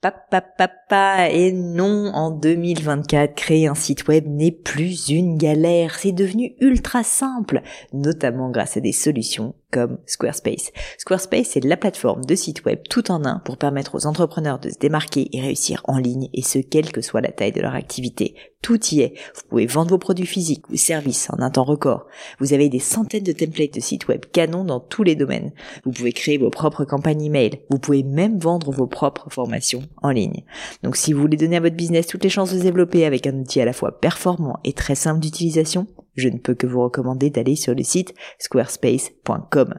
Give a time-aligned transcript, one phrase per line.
[0.00, 6.54] Papa, et non, en 2024, créer un site web n'est plus une galère, c'est devenu
[6.60, 10.72] ultra simple, notamment grâce à des solutions comme Squarespace.
[10.98, 14.70] Squarespace est la plateforme de site web tout en un pour permettre aux entrepreneurs de
[14.70, 17.74] se démarquer et réussir en ligne, et ce, quelle que soit la taille de leur
[17.74, 18.34] activité.
[18.62, 19.14] Tout y est.
[19.34, 22.06] Vous pouvez vendre vos produits physiques ou services en un temps record.
[22.40, 25.52] Vous avez des centaines de templates de sites web canon dans tous les domaines.
[25.84, 27.60] Vous pouvez créer vos propres campagnes email.
[27.70, 30.42] Vous pouvez même vendre vos propres formations en ligne.
[30.82, 33.26] Donc si vous voulez donner à votre business toutes les chances de se développer avec
[33.26, 35.86] un outil à la fois performant et très simple d'utilisation,
[36.20, 39.74] je ne peux que vous recommander d'aller sur le site squarespace.com.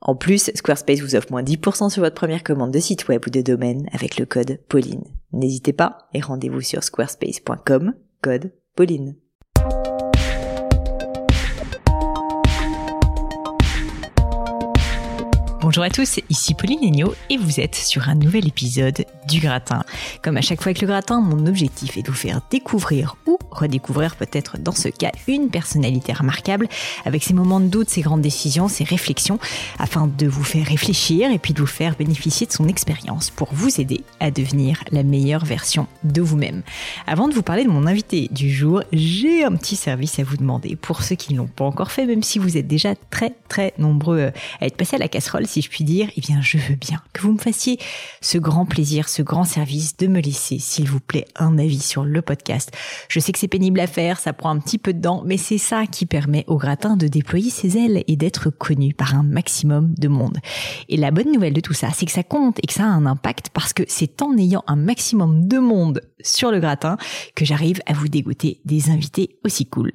[0.00, 3.30] En plus, Squarespace vous offre moins 10% sur votre première commande de site web ou
[3.30, 5.04] de domaine avec le code Pauline.
[5.32, 9.16] N'hésitez pas et rendez-vous sur squarespace.com, code Pauline.
[15.64, 19.82] Bonjour à tous, ici Pauline Legno et vous êtes sur un nouvel épisode du gratin.
[20.20, 23.38] Comme à chaque fois avec le gratin, mon objectif est de vous faire découvrir ou
[23.50, 26.68] redécouvrir peut-être dans ce cas une personnalité remarquable
[27.06, 29.38] avec ses moments de doute, ses grandes décisions, ses réflexions
[29.78, 33.48] afin de vous faire réfléchir et puis de vous faire bénéficier de son expérience pour
[33.54, 36.62] vous aider à devenir la meilleure version de vous-même.
[37.06, 40.36] Avant de vous parler de mon invité du jour, j'ai un petit service à vous
[40.36, 43.32] demander pour ceux qui ne l'ont pas encore fait, même si vous êtes déjà très
[43.48, 46.58] très nombreux à être passés à la casserole si je puis dire, eh bien, je
[46.58, 47.78] veux bien que vous me fassiez
[48.20, 52.02] ce grand plaisir, ce grand service de me laisser, s'il vous plaît, un avis sur
[52.02, 52.72] le podcast.
[53.08, 55.36] Je sais que c'est pénible à faire, ça prend un petit peu de temps, mais
[55.36, 59.22] c'est ça qui permet au gratin de déployer ses ailes et d'être connu par un
[59.22, 60.38] maximum de monde.
[60.88, 62.88] Et la bonne nouvelle de tout ça, c'est que ça compte et que ça a
[62.88, 66.96] un impact parce que c'est en ayant un maximum de monde sur le gratin
[67.36, 69.92] que j'arrive à vous dégoûter des invités aussi cool.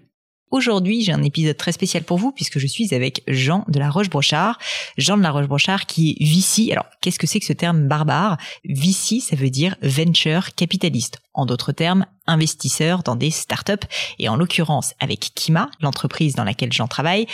[0.52, 3.92] Aujourd'hui, j'ai un épisode très spécial pour vous puisque je suis avec Jean de la
[3.92, 4.58] Roche-Brochard.
[4.98, 6.72] Jean de la Roche-Brochard qui est VC.
[6.72, 8.38] Alors, qu'est-ce que c'est que ce terme barbare?
[8.66, 11.20] VC, ça veut dire venture capitaliste.
[11.36, 13.86] En d'autres termes, investisseur dans des startups.
[14.18, 17.28] Et en l'occurrence, avec Kima, l'entreprise dans laquelle Jean travaille,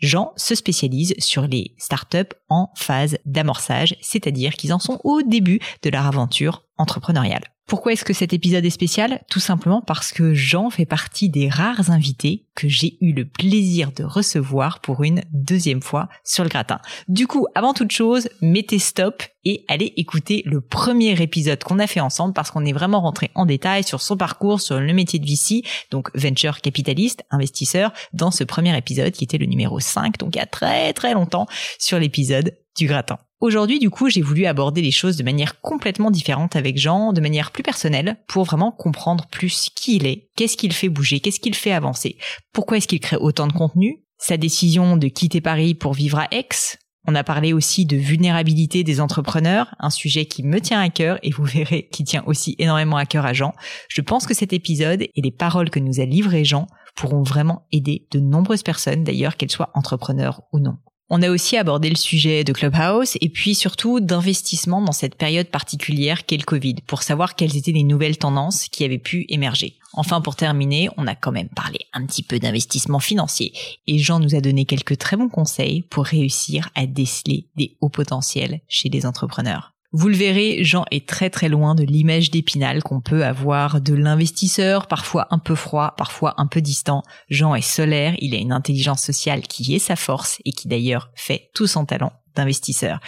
[0.00, 5.60] Jean se spécialise sur les startups en phase d'amorçage, c'est-à-dire qu'ils en sont au début
[5.82, 7.44] de leur aventure entrepreneuriale.
[7.72, 9.22] Pourquoi est-ce que cet épisode est spécial?
[9.30, 13.92] Tout simplement parce que Jean fait partie des rares invités que j'ai eu le plaisir
[13.92, 16.80] de recevoir pour une deuxième fois sur le gratin.
[17.08, 21.86] Du coup, avant toute chose, mettez stop et allez écouter le premier épisode qu'on a
[21.86, 25.18] fait ensemble parce qu'on est vraiment rentré en détail sur son parcours, sur le métier
[25.18, 30.18] de VC, donc venture capitaliste, investisseur, dans ce premier épisode qui était le numéro 5,
[30.18, 31.46] donc il y a très très longtemps,
[31.78, 33.16] sur l'épisode du gratin.
[33.42, 37.20] Aujourd'hui, du coup, j'ai voulu aborder les choses de manière complètement différente avec Jean, de
[37.20, 41.40] manière plus personnelle, pour vraiment comprendre plus qui il est, qu'est-ce qu'il fait bouger, qu'est-ce
[41.40, 42.18] qu'il fait avancer,
[42.52, 46.28] pourquoi est-ce qu'il crée autant de contenu, sa décision de quitter Paris pour vivre à
[46.30, 46.78] Aix?
[47.08, 51.18] On a parlé aussi de vulnérabilité des entrepreneurs, un sujet qui me tient à cœur
[51.24, 53.54] et vous verrez qui tient aussi énormément à cœur à Jean.
[53.88, 57.66] Je pense que cet épisode et les paroles que nous a livrées Jean pourront vraiment
[57.72, 60.76] aider de nombreuses personnes, d'ailleurs qu'elles soient entrepreneurs ou non.
[61.14, 65.48] On a aussi abordé le sujet de Clubhouse et puis surtout d'investissement dans cette période
[65.48, 69.76] particulière qu'est le Covid pour savoir quelles étaient les nouvelles tendances qui avaient pu émerger.
[69.92, 73.52] Enfin, pour terminer, on a quand même parlé un petit peu d'investissement financier
[73.86, 77.90] et Jean nous a donné quelques très bons conseils pour réussir à déceler des hauts
[77.90, 79.71] potentiels chez les entrepreneurs.
[79.94, 83.92] Vous le verrez, Jean est très très loin de l'image d'Épinal qu'on peut avoir de
[83.92, 87.02] l'investisseur, parfois un peu froid, parfois un peu distant.
[87.28, 91.10] Jean est solaire, il a une intelligence sociale qui est sa force et qui d'ailleurs
[91.14, 93.00] fait tout son talent d'investisseur.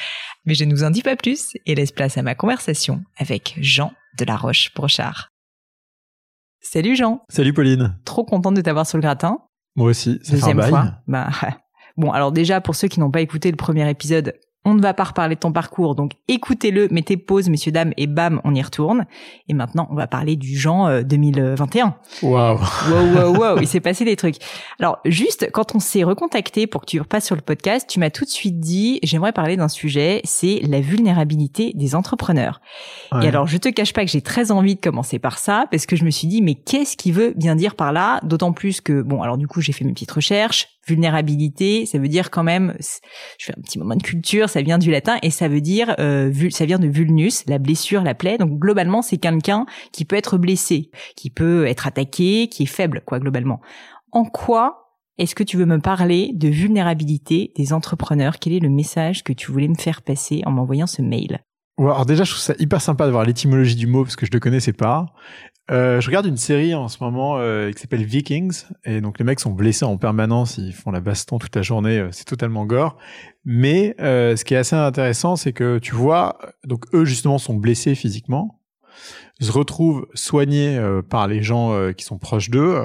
[0.45, 3.56] Mais je ne vous en dis pas plus et laisse place à ma conversation avec
[3.61, 5.31] Jean de la Roche-Brochard.
[6.61, 7.22] Salut Jean.
[7.31, 7.99] Salut Pauline.
[8.05, 9.39] Trop contente de t'avoir sur le gratin.
[9.75, 10.93] Moi aussi, ça Deuxième fait un fois.
[11.06, 11.31] Bah,
[11.97, 14.34] bon, alors déjà pour ceux qui n'ont pas écouté le premier épisode,
[14.65, 18.07] on ne va pas reparler de ton parcours, donc écoutez-le, mettez pause, messieurs, dames, et
[18.07, 19.07] bam, on y retourne.
[19.49, 21.95] Et maintenant, on va parler du Jean 2021.
[22.23, 22.59] Waouh
[22.89, 24.37] Wow, wow, wow, il s'est passé des trucs.
[24.79, 28.11] Alors, juste, quand on s'est recontacté pour que tu repasses sur le podcast, tu m'as
[28.11, 32.61] tout de suite dit, j'aimerais parler d'un sujet, c'est la vulnérabilité des entrepreneurs.
[33.23, 35.87] Et alors, je te cache pas que j'ai très envie de commencer par ça, parce
[35.87, 38.21] que je me suis dit, mais qu'est-ce qu'il veut bien dire par là?
[38.22, 42.09] D'autant plus que, bon, alors du coup, j'ai fait mes petites recherches, vulnérabilité, ça veut
[42.09, 42.75] dire quand même,
[43.39, 45.95] je fais un petit moment de culture, ça vient du latin et ça veut dire,
[45.98, 48.39] euh, ça vient de vulnus, la blessure, la plaie.
[48.39, 53.03] Donc globalement, c'est quelqu'un qui peut être blessé, qui peut être attaqué, qui est faible,
[53.04, 53.60] quoi, globalement.
[54.13, 54.81] En quoi
[55.16, 58.39] est-ce que tu veux me parler de vulnérabilité des entrepreneurs?
[58.41, 61.39] Quel est le message que tu voulais me faire passer en m'envoyant ce mail?
[61.78, 64.31] Alors déjà, je trouve ça hyper sympa de voir l'étymologie du mot parce que je
[64.31, 65.07] ne le connaissais pas.
[65.71, 69.25] Euh, je regarde une série en ce moment euh, qui s'appelle Vikings et donc les
[69.25, 72.66] mecs sont blessés en permanence, ils font la baston toute la journée, euh, c'est totalement
[72.66, 72.99] gore.
[73.47, 77.95] Mais ce qui est assez intéressant, c'est que tu vois, donc eux justement sont blessés
[77.95, 78.61] physiquement
[79.41, 80.81] se retrouvent soignés
[81.11, 82.78] par les gens qui sont proches d'eux.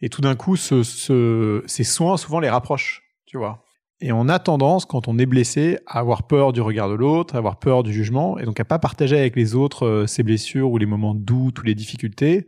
[0.00, 3.62] Et tout d'un coup, ce, ce, ces soins souvent les rapprochent, tu vois.
[4.00, 7.34] Et on a tendance, quand on est blessé, à avoir peur du regard de l'autre,
[7.34, 10.22] à avoir peur du jugement, et donc à pas partager avec les autres euh, ces
[10.22, 12.46] blessures ou les moments de doute ou les difficultés.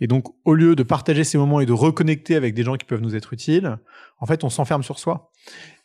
[0.00, 2.86] Et donc, au lieu de partager ces moments et de reconnecter avec des gens qui
[2.86, 3.78] peuvent nous être utiles,
[4.18, 5.29] en fait, on s'enferme sur soi.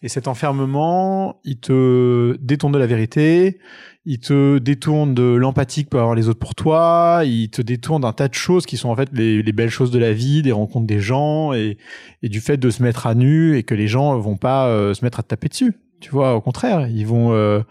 [0.02, 3.60] Et cet enfermement, il te détourne de la vérité,
[4.06, 8.04] il te détourne de l'empathie que peuvent avoir les autres pour toi, il te détourne
[8.04, 10.52] d'un tas de choses qui sont en fait les, belles choses de la vie, des
[10.52, 11.78] rencontres des gens et,
[12.22, 15.04] du fait de se mettre à nu et que les gens vont pas euh, se
[15.04, 15.74] mettre à te taper dessus.
[16.02, 17.34] Tu vois, au contraire, ils vont...
[17.34, 17.62] Euh,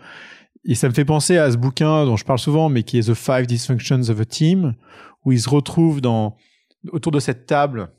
[0.65, 3.09] et ça me fait penser à ce bouquin dont je parle souvent, mais qui est
[3.09, 4.75] The Five Dysfunctions of a Team,
[5.25, 6.37] où ils se retrouvent dans,
[6.91, 7.91] autour de cette table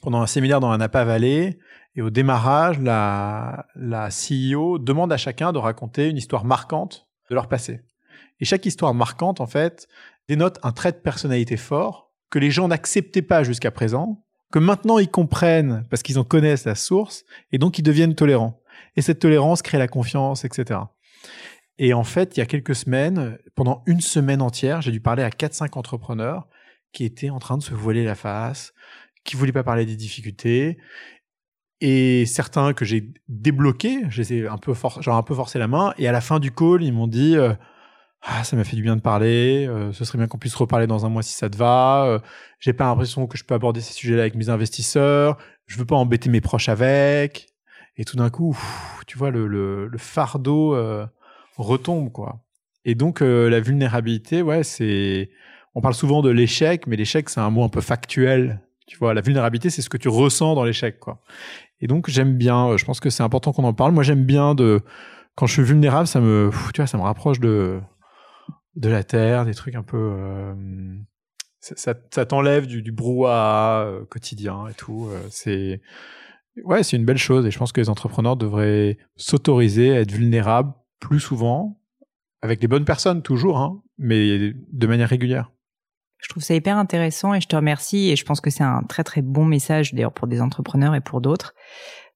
[0.00, 1.58] pendant un séminaire dans un Napa Valley.
[1.94, 7.34] Et au démarrage, la, la CEO demande à chacun de raconter une histoire marquante de
[7.34, 7.80] leur passé.
[8.40, 9.88] Et chaque histoire marquante, en fait,
[10.28, 14.98] dénote un trait de personnalité fort que les gens n'acceptaient pas jusqu'à présent, que maintenant
[14.98, 18.60] ils comprennent parce qu'ils en connaissent la source, et donc ils deviennent tolérants.
[18.96, 20.80] Et cette tolérance crée la confiance, etc.
[21.78, 25.22] Et en fait, il y a quelques semaines, pendant une semaine entière, j'ai dû parler
[25.22, 26.48] à 4-5 entrepreneurs
[26.92, 28.72] qui étaient en train de se voiler la face,
[29.24, 30.78] qui voulaient pas parler des difficultés.
[31.80, 35.94] Et certains que j'ai débloqués, j'ai un peu genre un peu forcé la main.
[35.98, 37.54] Et à la fin du call, ils m'ont dit euh,
[38.22, 39.66] ah ça m'a fait du bien de parler.
[39.68, 42.04] Euh, ce serait bien qu'on puisse reparler dans un mois si ça te va.
[42.06, 42.18] Euh,
[42.58, 45.38] j'ai pas l'impression que je peux aborder ces sujets-là avec mes investisseurs.
[45.66, 47.48] Je veux pas embêter mes proches avec.
[47.96, 48.56] Et tout d'un coup,
[49.06, 50.74] tu vois le, le, fardeau
[51.58, 52.40] retombe quoi.
[52.84, 55.30] Et donc euh, la vulnérabilité, ouais, c'est
[55.74, 58.60] on parle souvent de l'échec, mais l'échec c'est un mot un peu factuel.
[58.86, 61.20] Tu vois, la vulnérabilité c'est ce que tu ressens dans l'échec quoi.
[61.80, 63.92] Et donc j'aime bien, je pense que c'est important qu'on en parle.
[63.92, 64.80] Moi j'aime bien de
[65.34, 67.80] quand je suis vulnérable, ça me tu vois, ça me rapproche de
[68.76, 70.54] de la terre, des trucs un peu euh,
[71.60, 75.10] ça, ça, t'enlève du, du brouhaha euh, quotidien et tout.
[75.30, 75.80] c'est
[76.64, 80.12] ouais, c'est une belle chose et je pense que les entrepreneurs devraient s'autoriser à être
[80.12, 81.80] vulnérables plus souvent,
[82.42, 85.52] avec les bonnes personnes toujours, hein, mais de manière régulière.
[86.18, 88.82] Je trouve ça hyper intéressant et je te remercie et je pense que c'est un
[88.82, 91.54] très très bon message d'ailleurs pour des entrepreneurs et pour d'autres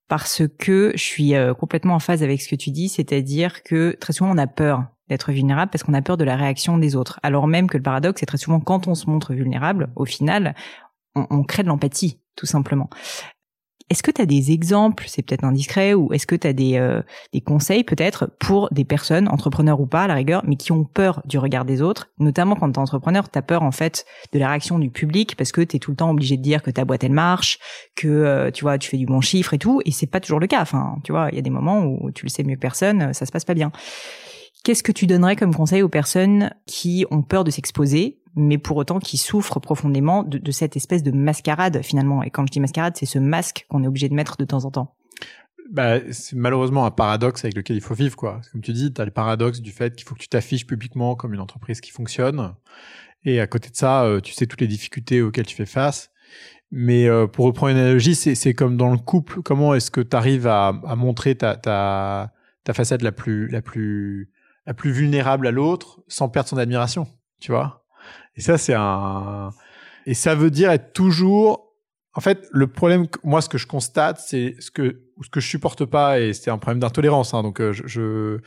[0.09, 3.97] parce que je suis euh, complètement en phase avec ce que tu dis, c'est-à-dire que
[3.99, 6.97] très souvent on a peur d'être vulnérable parce qu'on a peur de la réaction des
[6.97, 7.19] autres.
[7.23, 10.55] Alors même que le paradoxe, c'est très souvent quand on se montre vulnérable, au final,
[11.15, 12.91] on, on crée de l'empathie, tout simplement.
[13.91, 16.77] Est-ce que tu as des exemples, c'est peut-être indiscret, ou est-ce que tu as des,
[16.77, 17.03] euh,
[17.33, 20.85] des conseils peut-être pour des personnes, entrepreneurs ou pas à la rigueur, mais qui ont
[20.85, 24.05] peur du regard des autres, notamment quand tu es entrepreneur, tu as peur en fait
[24.33, 26.63] de la réaction du public parce que tu es tout le temps obligé de dire
[26.63, 27.59] que ta boîte elle marche,
[27.97, 30.41] que euh, tu vois, tu fais du bon chiffre et tout, et c'est pas toujours
[30.41, 30.63] le cas.
[30.63, 33.13] Enfin, tu vois, il y a des moments où tu le sais mieux que personne,
[33.13, 33.73] ça se passe pas bien.
[34.65, 38.77] Qu'est-ce que tu donnerais comme conseil aux personnes qui ont peur de s'exposer mais pour
[38.77, 42.23] autant qui souffrent profondément de, cette espèce de mascarade finalement.
[42.23, 44.65] Et quand je dis mascarade, c'est ce masque qu'on est obligé de mettre de temps
[44.65, 44.95] en temps.
[45.71, 48.41] Bah, c'est malheureusement un paradoxe avec lequel il faut vivre, quoi.
[48.51, 51.15] Comme tu dis, tu as le paradoxe du fait qu'il faut que tu t'affiches publiquement
[51.15, 52.55] comme une entreprise qui fonctionne.
[53.25, 56.11] Et à côté de ça, euh, tu sais toutes les difficultés auxquelles tu fais face.
[56.71, 59.43] Mais euh, pour reprendre une analogie, c'est comme dans le couple.
[59.43, 62.33] Comment est-ce que tu arrives à, montrer ta, ta,
[63.17, 64.31] plus, la, plus,
[64.67, 67.07] la plus vulnérable à l'autre sans perdre son admiration,
[67.41, 67.82] tu vois?
[68.37, 69.51] Et ça, c'est un.
[70.07, 71.69] Et ça veut dire être toujours.
[72.15, 75.49] En fait, le problème, moi, ce que je constate, c'est ce que ce que je
[75.49, 77.33] supporte pas, et c'est un problème d'intolérance.
[77.35, 78.41] Hein, donc, euh, je je,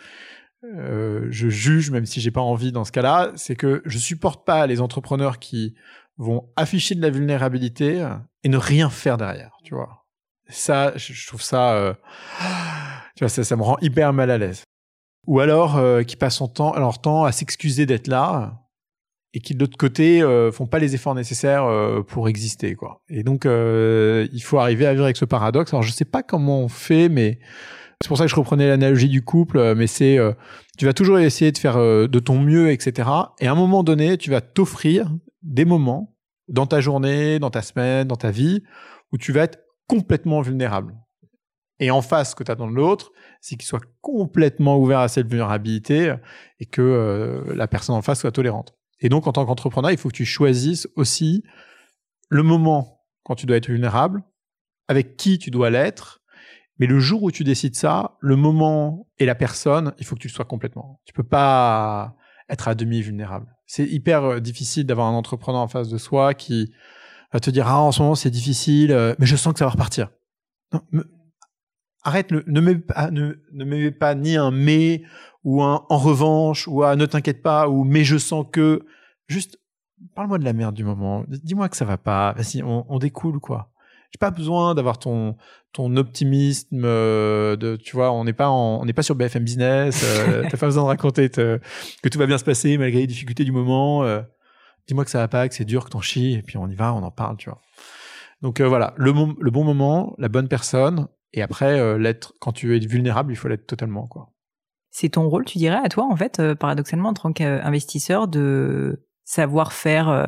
[0.64, 4.46] euh, je juge, même si j'ai pas envie dans ce cas-là, c'est que je supporte
[4.46, 5.76] pas les entrepreneurs qui
[6.18, 8.08] vont afficher de la vulnérabilité
[8.44, 9.58] et ne rien faire derrière.
[9.64, 10.06] Tu vois.
[10.48, 11.74] Ça, je trouve ça.
[11.74, 11.94] Euh,
[13.16, 14.64] tu vois, ça, ça me rend hyper mal à l'aise.
[15.28, 18.62] Ou alors, euh, qui passent son temps, leur temps à s'excuser d'être là
[19.36, 23.02] et qui de l'autre côté euh, font pas les efforts nécessaires euh, pour exister quoi.
[23.10, 25.74] Et donc euh, il faut arriver à vivre avec ce paradoxe.
[25.74, 27.40] Alors je sais pas comment on fait mais
[28.02, 30.18] c'est pour ça que je reprenais l'analogie du couple euh, mais c'est
[30.78, 33.10] tu vas toujours essayer de faire de ton mieux etc.
[33.40, 35.14] Et à un moment donné tu vas t'offrir
[35.44, 36.16] des moments
[36.48, 38.64] dans ta journée, dans ta semaine, dans ta vie
[39.12, 40.96] où tu vas être complètement vulnérable.
[41.82, 43.12] Et en face, ce que tu attends de l'autre,
[43.42, 46.16] c'est qu'il soit complètement ouvert à cette vulnérabilité
[46.62, 48.74] et que la personne en face soit tolérante.
[49.00, 51.44] Et donc, en tant qu'entrepreneur, il faut que tu choisisses aussi
[52.30, 54.24] le moment quand tu dois être vulnérable,
[54.88, 56.22] avec qui tu dois l'être.
[56.78, 60.22] Mais le jour où tu décides ça, le moment et la personne, il faut que
[60.22, 61.02] tu sois complètement.
[61.06, 62.16] Tu peux pas
[62.50, 63.56] être à demi vulnérable.
[63.66, 66.72] C'est hyper euh, difficile d'avoir un entrepreneur en face de soi qui
[67.34, 69.66] va te dire ah en ce moment c'est difficile, euh, mais je sens que ça
[69.66, 70.10] va repartir.
[72.04, 72.76] arrête, ne, mets
[73.12, 75.02] ne, ne mets pas ni un mais
[75.46, 78.82] ou un en revanche ou un ne t'inquiète pas ou mais je sens que
[79.28, 79.58] juste
[80.16, 81.24] parle-moi de la merde du moment.
[81.30, 82.34] Dis-moi que ça va pas.
[82.34, 83.72] Vas-y, on, on découle quoi.
[84.12, 85.38] J'ai pas besoin d'avoir ton
[85.72, 86.84] ton optimisme.
[86.86, 90.02] euh, de, tu vois, on n'est pas en- on n'est pas sur BFM Business.
[90.04, 91.60] Euh, T'as pas besoin de raconter te-
[92.02, 94.04] que tout va bien se passer malgré les difficultés du moment.
[94.04, 94.22] euh.
[94.88, 96.76] Dis-moi que ça va pas, que c'est dur, que t'en chies, et puis on y
[96.76, 97.60] va, on en parle, tu vois.
[98.42, 102.34] Donc euh, voilà, le, le bon moment, la bonne personne, et après euh, l'être.
[102.40, 104.30] Quand tu es vulnérable, il faut l'être totalement, quoi.
[104.98, 109.06] C'est ton rôle, tu dirais, à toi, en fait, euh, paradoxalement, en tant qu'investisseur, de
[109.26, 110.26] savoir faire euh,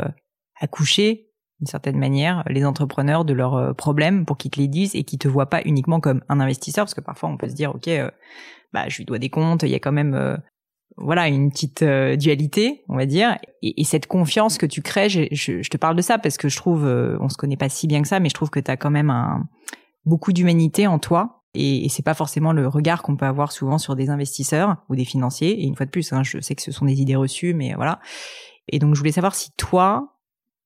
[0.60, 1.30] accoucher,
[1.62, 5.06] d'une certaine manière, les entrepreneurs de leurs euh, problèmes pour qu'ils te les disent et
[5.06, 7.74] qu'ils te voient pas uniquement comme un investisseur, parce que parfois on peut se dire,
[7.74, 7.90] ok,
[8.74, 10.38] bah je lui dois des comptes, il y a quand même,
[10.98, 15.70] voilà, une petite dualité, on va dire, et, et cette confiance que tu crées, je,
[15.70, 18.08] te parle de ça parce que je trouve, on se connaît pas si bien que
[18.10, 19.48] ça, mais je trouve que tu as quand même un
[20.04, 23.78] beaucoup d'humanité en toi et, et c'est pas forcément le regard qu'on peut avoir souvent
[23.78, 25.62] sur des investisseurs ou des financiers.
[25.62, 27.74] Et une fois de plus, hein, je sais que ce sont des idées reçues, mais
[27.74, 28.00] voilà.
[28.70, 30.18] Et donc je voulais savoir si toi,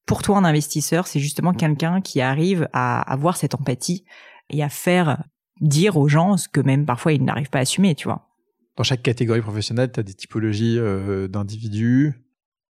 [0.06, 4.04] pour toi, un investisseur, c'est justement quelqu'un qui arrive à avoir cette empathie
[4.50, 5.24] et à faire
[5.62, 8.28] dire aux gens ce que même parfois ils n'arrivent pas à assumer, tu vois.
[8.76, 12.14] Dans chaque catégorie professionnelle, tu as des typologies euh, d'individus.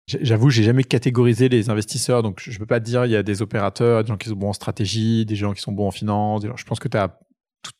[0.07, 3.41] J'avoue, j'ai jamais catégorisé les investisseurs, donc je peux pas dire il y a des
[3.41, 6.43] opérateurs, des gens qui sont bons en stratégie, des gens qui sont bons en finance.
[6.55, 7.17] Je pense que tu as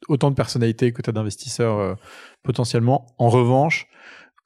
[0.08, 1.96] autant de personnalités que tu as d'investisseurs euh,
[2.44, 3.08] potentiellement.
[3.18, 3.88] En revanche,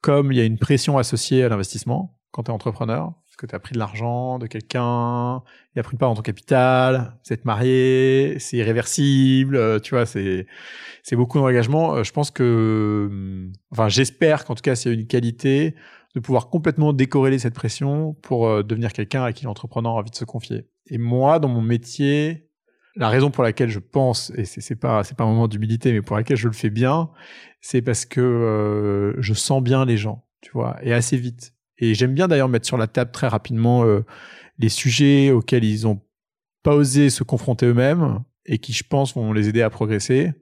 [0.00, 3.46] comme il y a une pression associée à l'investissement quand tu es entrepreneur, parce que
[3.46, 5.42] tu as pris de l'argent de quelqu'un,
[5.74, 9.94] il a pris une part dans ton capital, vous êtes marié, c'est irréversible, euh, tu
[9.94, 10.46] vois, c'est
[11.02, 11.96] c'est beaucoup d'engagement.
[11.96, 15.74] Euh, Je pense que, hum, enfin, j'espère qu'en tout cas, c'est une qualité
[16.14, 20.16] de pouvoir complètement décorréler cette pression pour devenir quelqu'un à qui l'entrepreneur a envie de
[20.16, 20.66] se confier.
[20.88, 22.45] Et moi, dans mon métier,
[22.96, 26.02] la raison pour laquelle je pense, et c'est pas c'est pas un moment d'humilité, mais
[26.02, 27.10] pour laquelle je le fais bien,
[27.60, 31.54] c'est parce que euh, je sens bien les gens, tu vois, et assez vite.
[31.78, 34.04] Et j'aime bien d'ailleurs mettre sur la table très rapidement euh,
[34.58, 36.00] les sujets auxquels ils ont
[36.62, 40.32] pas osé se confronter eux-mêmes et qui, je pense, vont les aider à progresser.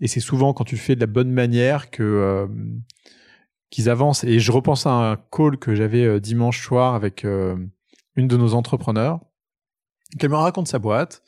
[0.00, 2.46] Et c'est souvent quand tu le fais de la bonne manière que euh,
[3.70, 4.24] qu'ils avancent.
[4.24, 7.56] Et je repense à un call que j'avais euh, dimanche soir avec euh,
[8.16, 9.20] une de nos entrepreneurs,
[10.18, 11.22] qu'elle me raconte sa boîte.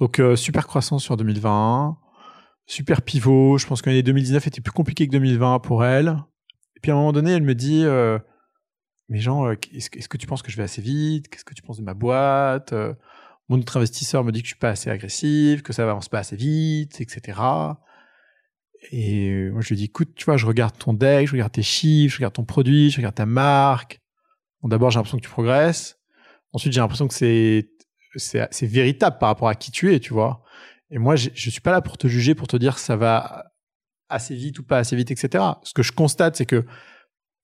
[0.00, 1.96] Donc euh, super croissance sur 2021,
[2.66, 3.58] super pivot.
[3.58, 6.16] Je pense que l'année 2019 était plus compliquée que 2020 pour elle.
[6.76, 8.18] Et puis à un moment donné, elle me dit euh,
[9.08, 11.28] mais euh, est-ce que, tu penses que je vais assez vite?
[11.28, 12.72] Qu'est-ce que tu penses de ma boîte?
[12.72, 12.94] Euh,
[13.48, 16.18] Mon autre investisseur me dit que je suis pas assez agressif, que ça avance pas
[16.18, 17.40] assez vite, etc.
[18.92, 21.62] Et moi, je lui dis, écoute, tu vois, je regarde ton deck, je regarde tes
[21.62, 24.00] chiffres, je regarde ton produit, je regarde ta marque.
[24.62, 25.98] D'abord, j'ai l'impression que tu progresses.
[26.52, 27.70] Ensuite, j'ai l'impression que c'est,
[28.18, 30.42] c'est, véritable par rapport à qui tu es, tu vois.
[30.90, 33.52] Et moi, je suis pas là pour te juger, pour te dire ça va
[34.08, 35.44] assez vite ou pas assez vite, etc.
[35.62, 36.64] Ce que je constate, c'est que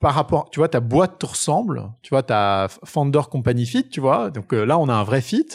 [0.00, 4.00] par rapport, tu vois, ta boîte te ressemble, tu vois, ta Founder Company Fit, tu
[4.00, 4.30] vois.
[4.30, 5.46] Donc euh, là, on a un vrai fit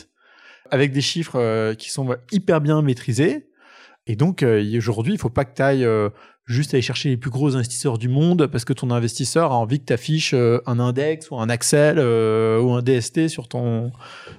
[0.71, 3.49] avec des chiffres euh, qui sont hyper bien maîtrisés.
[4.07, 5.88] Et donc, euh, aujourd'hui, il faut pas que tu ailles
[6.50, 9.79] juste aller chercher les plus gros investisseurs du monde parce que ton investisseur a envie
[9.79, 13.91] que tu affiches un index ou un Excel euh, ou un DST sur ton,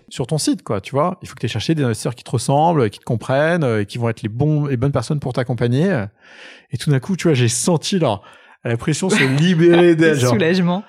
[0.08, 1.18] sur ton site, quoi, tu vois.
[1.22, 3.82] Il faut que tu ailles chercher des investisseurs qui te ressemblent, qui te comprennent euh,
[3.82, 6.04] et qui vont être les, bons, les bonnes personnes pour t'accompagner.
[6.72, 8.20] Et tout d'un coup, tu vois, j'ai senti là,
[8.64, 10.20] la pression se libérer d'elle.
[10.20, 10.84] Soulagement.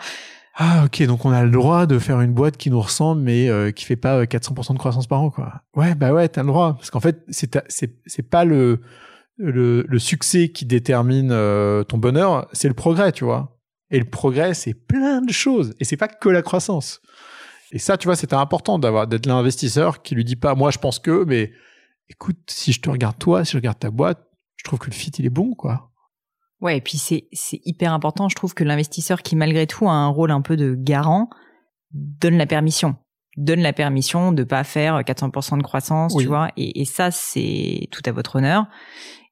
[0.55, 3.47] ah ok, donc on a le droit de faire une boîte qui nous ressemble mais
[3.49, 5.61] euh, qui fait pas euh, 400% de croissance par an quoi.
[5.75, 8.81] Ouais bah ouais t'as le droit parce qu'en fait c'est c'est pas le
[9.41, 13.57] le, le succès qui détermine euh, ton bonheur, c'est le progrès tu vois.
[13.89, 17.01] Et le progrès c'est plein de choses et c'est pas que la croissance.
[17.71, 20.77] Et ça tu vois c'était important d'avoir d'être l'investisseur qui lui dit pas moi je
[20.77, 21.51] pense que mais
[22.09, 24.19] écoute si je te regarde toi si je regarde ta boîte
[24.57, 25.89] je trouve que le fit il est bon quoi.
[26.61, 29.93] Ouais, et puis c'est c'est hyper important, je trouve que l'investisseur qui malgré tout a
[29.93, 31.27] un rôle un peu de garant
[31.91, 32.95] donne la permission,
[33.35, 36.23] donne la permission de pas faire 400% de croissance, Oui.
[36.23, 38.67] tu vois, et, et ça c'est tout à votre honneur,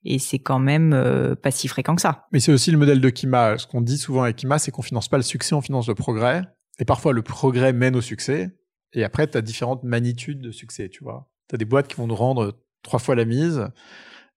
[0.05, 2.27] et c'est quand même euh, pas si fréquent que ça.
[2.31, 3.57] Mais c'est aussi le modèle de Kima.
[3.57, 5.95] Ce qu'on dit souvent avec Kima, c'est qu'on finance pas le succès, on finance le
[5.95, 6.43] progrès.
[6.79, 8.49] Et parfois, le progrès mène au succès.
[8.93, 11.29] Et après, tu as différentes magnitudes de succès, tu vois.
[11.49, 13.67] Tu as des boîtes qui vont nous rendre trois fois la mise,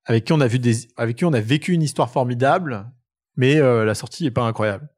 [0.05, 0.61] avec qui on a, vu
[0.97, 2.91] avec qui on a vécu une histoire formidable,
[3.37, 4.89] mais euh, la sortie est pas incroyable.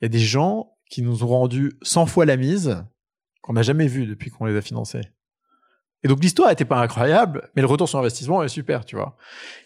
[0.00, 2.84] Il y a des gens qui nous ont rendu 100 fois la mise,
[3.42, 5.02] qu'on n'a jamais vu depuis qu'on les a financés.
[6.02, 9.16] Et donc l'histoire était pas incroyable, mais le retour sur investissement est super, tu vois.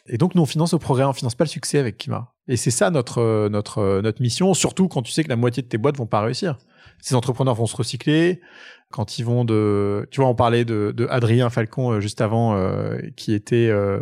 [0.06, 2.32] Et donc nous on finance au progrès, on finance pas le succès avec Kima.
[2.48, 5.36] Et c'est ça notre euh, notre euh, notre mission, surtout quand tu sais que la
[5.36, 6.58] moitié de tes boîtes vont pas réussir.
[7.00, 8.40] Ces entrepreneurs vont se recycler
[8.94, 12.54] quand ils vont de, tu vois, on parlait de, de Adrien Falcon euh, juste avant,
[12.54, 14.00] euh, qui était euh,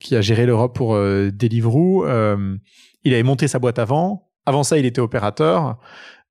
[0.00, 2.06] qui a géré l'Europe pour Deliveroo.
[3.04, 4.30] Il avait monté sa boîte avant.
[4.46, 5.78] Avant ça, il était opérateur.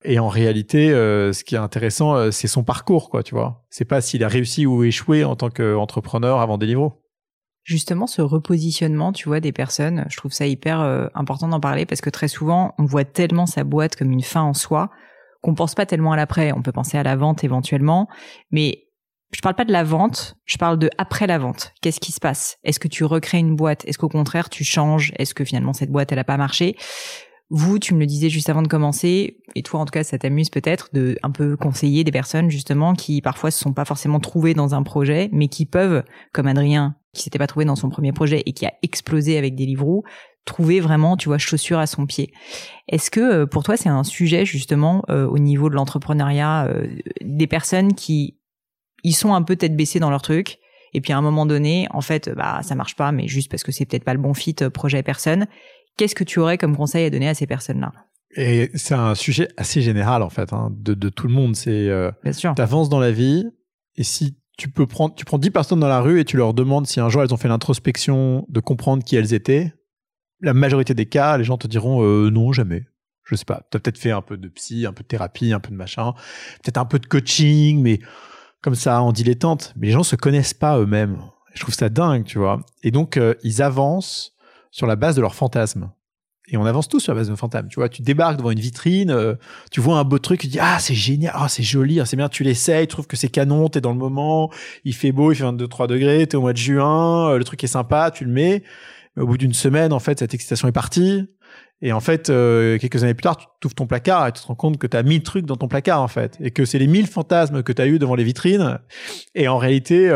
[0.03, 3.63] Et en réalité, euh, ce qui est intéressant, euh, c'est son parcours, quoi, tu vois.
[3.69, 7.01] C'est pas s'il a réussi ou échoué en tant qu'entrepreneur avant Deliveroo.
[7.63, 11.85] Justement, ce repositionnement, tu vois, des personnes, je trouve ça hyper euh, important d'en parler
[11.85, 14.89] parce que très souvent, on voit tellement sa boîte comme une fin en soi
[15.41, 16.51] qu'on pense pas tellement à l'après.
[16.53, 18.07] On peut penser à la vente éventuellement,
[18.51, 18.85] mais
[19.31, 21.73] je parle pas de la vente, je parle de après la vente.
[21.81, 22.57] Qu'est-ce qui se passe?
[22.63, 23.85] Est-ce que tu recrées une boîte?
[23.85, 25.11] Est-ce qu'au contraire tu changes?
[25.17, 26.75] Est-ce que finalement cette boîte elle a pas marché?
[27.53, 30.17] Vous, tu me le disais juste avant de commencer, et toi en tout cas, ça
[30.17, 34.21] t'amuse peut-être de un peu conseiller des personnes justement qui parfois se sont pas forcément
[34.21, 37.89] trouvées dans un projet, mais qui peuvent, comme Adrien, qui s'était pas trouvé dans son
[37.89, 40.01] premier projet et qui a explosé avec des livres
[40.45, 42.31] trouver vraiment, tu vois, chaussure à son pied.
[42.87, 46.87] Est-ce que euh, pour toi c'est un sujet justement euh, au niveau de l'entrepreneuriat euh,
[47.21, 48.37] des personnes qui
[49.03, 50.57] ils sont un peu tête baissée dans leur truc
[50.93, 53.63] et puis à un moment donné, en fait, bah ça marche pas, mais juste parce
[53.63, 55.47] que c'est peut-être pas le bon fit projet personne
[55.97, 57.91] Qu'est-ce que tu aurais comme conseil à donner à ces personnes-là?
[58.35, 61.55] Et c'est un sujet assez général en fait, hein, de, de, tout le monde.
[61.55, 63.45] C'est euh, tu avances dans la vie
[63.97, 66.53] et si tu peux prendre, tu prends 10 personnes dans la rue et tu leur
[66.53, 69.73] demandes si un jour elles ont fait l'introspection de comprendre qui elles étaient,
[70.41, 72.85] la majorité des cas, les gens te diront euh, non, jamais.
[73.23, 73.61] Je sais pas.
[73.71, 75.75] Tu as peut-être fait un peu de psy, un peu de thérapie, un peu de
[75.75, 76.13] machin,
[76.63, 77.99] peut-être un peu de coaching, mais
[78.61, 79.73] comme ça en dilettante.
[79.77, 81.17] Mais les gens se connaissent pas eux-mêmes.
[81.53, 82.61] Je trouve ça dingue, tu vois.
[82.83, 84.33] Et donc, euh, ils avancent
[84.71, 85.91] sur la base de leurs fantasmes.
[86.47, 87.67] Et on avance tous sur la base de nos fantasmes.
[87.67, 89.35] Tu vois, tu débarques devant une vitrine, euh,
[89.69, 92.17] tu vois un beau truc, tu dis ah c'est génial, ah c'est joli, ah, c'est
[92.17, 94.51] bien, tu l'essayes, tu trouves que c'est canon, t'es dans le moment,
[94.83, 97.63] il fait beau, il fait 22-3 degrés, t'es au mois de juin, euh, le truc
[97.63, 98.63] est sympa, tu le mets.
[99.17, 101.27] Au bout d'une semaine, en fait, cette excitation est partie.
[101.83, 104.47] Et en fait, euh, quelques années plus tard, tu ouvres ton placard et tu te
[104.47, 106.37] rends compte que tu as mille trucs dans ton placard, en fait.
[106.39, 108.79] Et que c'est les mille fantasmes que tu as eu devant les vitrines.
[109.33, 110.09] Et en réalité,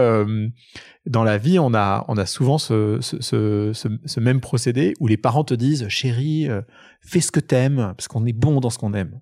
[1.06, 5.54] dans la vie, on a, on a souvent ce, même procédé où les parents te
[5.54, 6.62] disent, chérie, euh,
[7.02, 9.20] fais ce que t'aimes, parce qu'on est bon dans ce qu'on aime.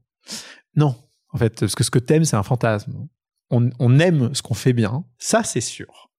[0.75, 0.96] Non,
[1.32, 3.08] en fait, parce que ce que t'aimes, c'est un fantasme.
[3.50, 6.10] On, on aime ce qu'on fait bien, ça c'est sûr.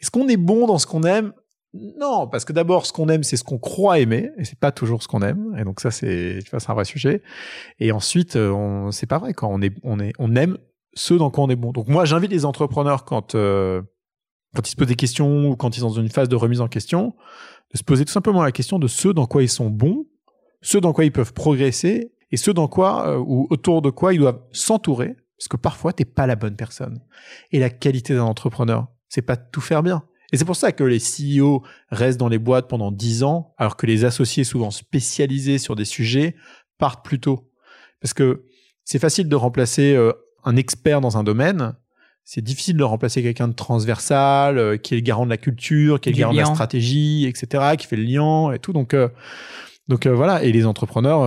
[0.00, 1.32] Est-ce qu'on est bon dans ce qu'on aime?
[1.74, 4.72] Non, parce que d'abord, ce qu'on aime, c'est ce qu'on croit aimer, et c'est pas
[4.72, 5.56] toujours ce qu'on aime.
[5.58, 7.22] Et donc ça, c'est, tu vois, c'est un vrai sujet.
[7.78, 10.58] Et ensuite, euh, on, c'est pas vrai quand on est, on est, on aime
[10.94, 11.72] ce dans quoi on est bon.
[11.72, 13.80] Donc moi, j'invite les entrepreneurs quand euh,
[14.54, 16.60] quand ils se posent des questions ou quand ils sont dans une phase de remise
[16.60, 17.14] en question,
[17.72, 20.04] de se poser tout simplement la question de ce dans quoi ils sont bons,
[20.60, 24.12] ce dans quoi ils peuvent progresser et ce dans quoi euh, ou autour de quoi
[24.12, 27.00] ils doivent s'entourer parce que parfois t'es pas la bonne personne.
[27.50, 30.04] Et la qualité d'un entrepreneur, c'est pas tout faire bien.
[30.32, 33.76] Et c'est pour ça que les CEO restent dans les boîtes pendant 10 ans, alors
[33.76, 36.36] que les associés souvent spécialisés sur des sujets
[36.78, 37.50] partent plus tôt.
[38.00, 38.46] Parce que
[38.84, 40.12] c'est facile de remplacer euh,
[40.44, 41.74] un expert dans un domaine,
[42.24, 46.00] c'est difficile de remplacer quelqu'un de transversal, euh, qui est le garant de la culture,
[46.00, 48.72] qui est le garant de la stratégie, etc., qui fait le lien et tout.
[48.72, 49.08] Donc, euh,
[49.88, 50.42] donc euh, voilà.
[50.44, 51.20] Et les entrepreneurs,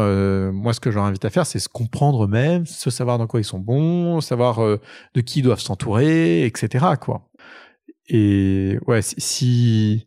[0.54, 3.28] moi, ce que je leur invite à faire, c'est se comprendre eux-mêmes, se savoir dans
[3.28, 7.28] quoi ils sont bons, savoir de qui ils doivent s'entourer, etc., quoi.
[8.08, 10.06] Et ouais, si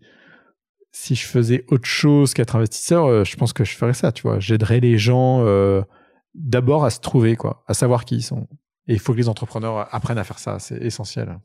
[0.90, 4.40] si je faisais autre chose qu'être investisseur, je pense que je ferais ça, tu vois.
[4.40, 5.44] J'aiderais les gens
[6.34, 8.48] d'abord à se trouver, quoi, à savoir qui ils sont.
[8.86, 11.38] Et il faut que les entrepreneurs apprennent à faire ça, c'est essentiel.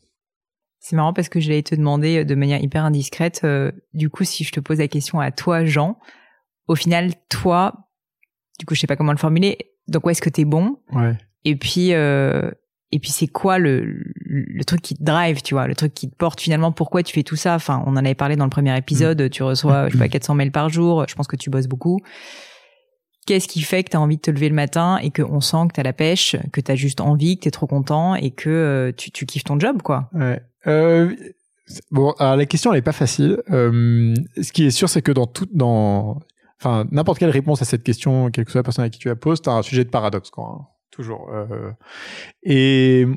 [0.80, 4.24] C'est marrant parce que je te demander euh, de manière hyper indiscrète, euh, du coup,
[4.24, 5.98] si je te pose la question à toi, Jean,
[6.68, 7.90] au final, toi,
[8.60, 10.78] du coup, je sais pas comment le formuler, donc où est-ce que tu es bon?
[10.92, 11.18] Ouais.
[11.46, 12.52] Et puis, euh,
[12.92, 16.10] et puis c'est quoi le, le truc qui te drive, tu vois, le truc qui
[16.10, 18.50] te porte finalement, pourquoi tu fais tout ça Enfin, on en avait parlé dans le
[18.50, 19.30] premier épisode, mm.
[19.30, 22.00] tu reçois, je sais pas, 400 mails par jour, je pense que tu bosses beaucoup.
[23.26, 25.68] Qu'est-ce qui fait que tu as envie de te lever le matin et qu'on sent
[25.70, 28.16] que tu as la pêche, que tu as juste envie, que tu es trop content
[28.16, 30.10] et que euh, tu, tu kiffes ton job, quoi?
[30.14, 30.42] Ouais.
[30.68, 31.16] Euh,
[31.92, 33.42] bon, alors la question, elle est pas facile.
[33.50, 36.20] Euh, ce qui est sûr, c'est que dans tout, dans,
[36.60, 39.08] enfin, n'importe quelle réponse à cette question, quelle que soit la personne à qui tu
[39.08, 40.58] la poses, tu as un sujet de paradoxe, quoi.
[40.60, 41.32] Hein, toujours.
[42.44, 43.08] Et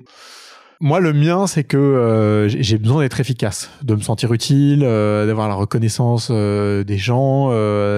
[0.81, 5.27] moi, le mien, c'est que euh, j'ai besoin d'être efficace, de me sentir utile, euh,
[5.27, 7.51] d'avoir la reconnaissance des gens.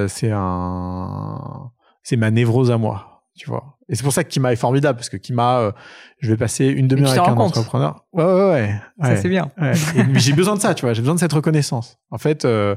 [0.09, 1.71] c'est un
[2.09, 3.77] c'est ma névrose à moi, tu vois.
[3.91, 5.73] Et c'est pour ça que Kima est formidable, parce que Kima, euh,
[6.21, 8.07] je vais passer une demi-heure avec un entrepreneur.
[8.15, 8.81] Ouais, ouais, ouais.
[9.03, 9.51] Ça, c'est bien.
[9.61, 9.73] Ouais.
[10.15, 10.95] j'ai besoin de ça, tu vois.
[10.95, 11.99] J'ai besoin de cette reconnaissance.
[12.11, 12.77] En fait, euh,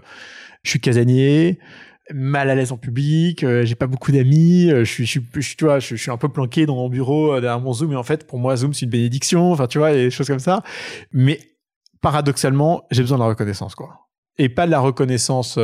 [0.64, 1.60] je suis casanier,
[2.14, 5.66] mal à l'aise en public, euh, j'ai pas beaucoup d'amis, je suis, je suis, tu
[5.66, 8.28] vois, je, suis un peu planqué dans mon bureau derrière mon Zoom, et en fait,
[8.28, 10.64] pour moi, Zoom, c'est une bénédiction, enfin, tu vois, et des choses comme ça.
[11.12, 11.40] Mais
[12.02, 14.08] paradoxalement, j'ai besoin de la reconnaissance, quoi.
[14.38, 15.58] Et pas de la reconnaissance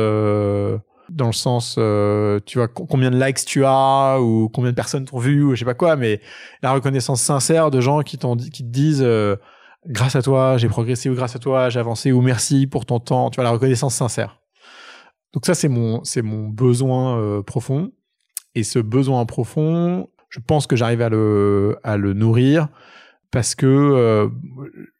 [1.10, 5.04] dans le sens, euh, tu vois, combien de likes tu as ou combien de personnes
[5.04, 6.20] t'ont vu ou je sais pas quoi, mais
[6.62, 9.36] la reconnaissance sincère de gens qui t'ont qui te disent euh,
[9.86, 13.00] grâce à toi j'ai progressé ou grâce à toi j'ai avancé ou merci pour ton
[13.00, 14.40] temps, tu vois la reconnaissance sincère.
[15.32, 17.92] Donc ça c'est mon c'est mon besoin euh, profond
[18.54, 22.68] et ce besoin profond je pense que j'arrive à le, à le nourrir
[23.30, 24.28] parce que euh,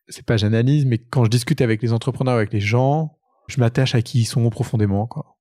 [0.08, 3.94] c'est pas j'analyse, mais quand je discute avec les entrepreneurs, avec les gens, je m'attache
[3.94, 5.06] à qui ils sont profondément.
[5.06, 5.36] Quoi.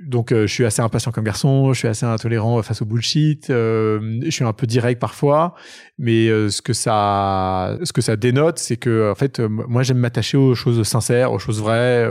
[0.00, 3.48] Donc euh, je suis assez impatient comme garçon, je suis assez intolérant face au bullshit,
[3.50, 5.54] euh, je suis un peu direct parfois,
[5.98, 10.36] mais ce que ça, ce que ça dénote, c'est que en fait, moi j'aime m'attacher
[10.36, 12.06] aux choses sincères, aux choses vraies,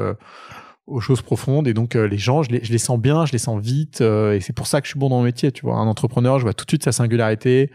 [0.86, 3.38] aux choses profondes, et donc les gens, je les, je les, sens bien, je les
[3.38, 5.52] sens vite, et c'est pour ça que je suis bon dans le métier.
[5.52, 7.72] Tu vois, un entrepreneur, je vois tout de suite sa singularité,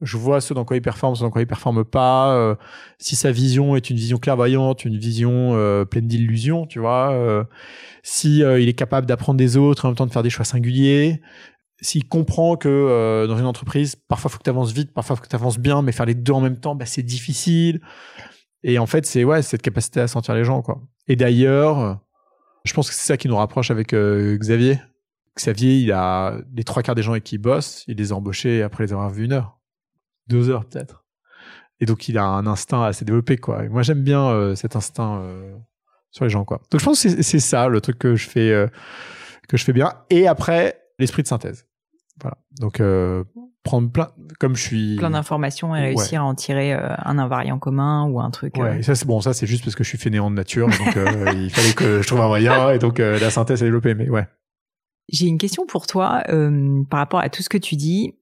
[0.00, 2.32] je vois ce dans quoi il performe, ce dans quoi il performe pas.
[2.34, 2.54] Euh,
[2.98, 7.12] si sa vision est une vision clairvoyante, une vision euh, pleine d'illusions, tu vois.
[7.12, 7.44] Euh,
[8.02, 11.20] si il est capable d'apprendre des autres en même temps de faire des choix singuliers.
[11.80, 15.28] S'il comprend que dans une entreprise, parfois faut que tu avances vite, parfois faut que
[15.28, 17.80] tu avances bien, mais faire les deux en même temps, bah, c'est difficile.
[18.64, 20.80] Et en fait, c'est ouais, cette capacité à sentir les gens, quoi.
[21.06, 22.00] Et d'ailleurs,
[22.64, 24.80] je pense que c'est ça qui nous rapproche avec Xavier.
[25.36, 28.16] Xavier, il a les trois quarts des gens avec qui il bosse, il les a
[28.16, 29.58] embauchés après les avoir vus une heure
[30.28, 31.04] deux heures peut-être.
[31.80, 33.62] Et donc il a un instinct assez développé quoi.
[33.68, 35.56] moi j'aime bien euh, cet instinct euh,
[36.10, 36.60] sur les gens quoi.
[36.70, 38.68] Donc je pense que c'est ça le truc que je fais euh,
[39.48, 39.92] que je fais bien.
[40.10, 41.66] Et après l'esprit de synthèse.
[42.20, 42.36] Voilà.
[42.58, 42.82] Donc
[43.64, 48.04] prendre plein comme je suis plein d'informations et réussir à en tirer un invariant commun
[48.04, 48.56] ou un truc.
[48.56, 48.82] Ouais.
[48.82, 50.96] ça c'est bon ça c'est juste parce que je suis fainéant de nature donc
[51.34, 54.26] il fallait que je trouve un moyen et donc la synthèse est développée mais ouais.
[55.10, 56.22] J'ai une question pour toi
[56.88, 58.14] par rapport à tout ce que tu dis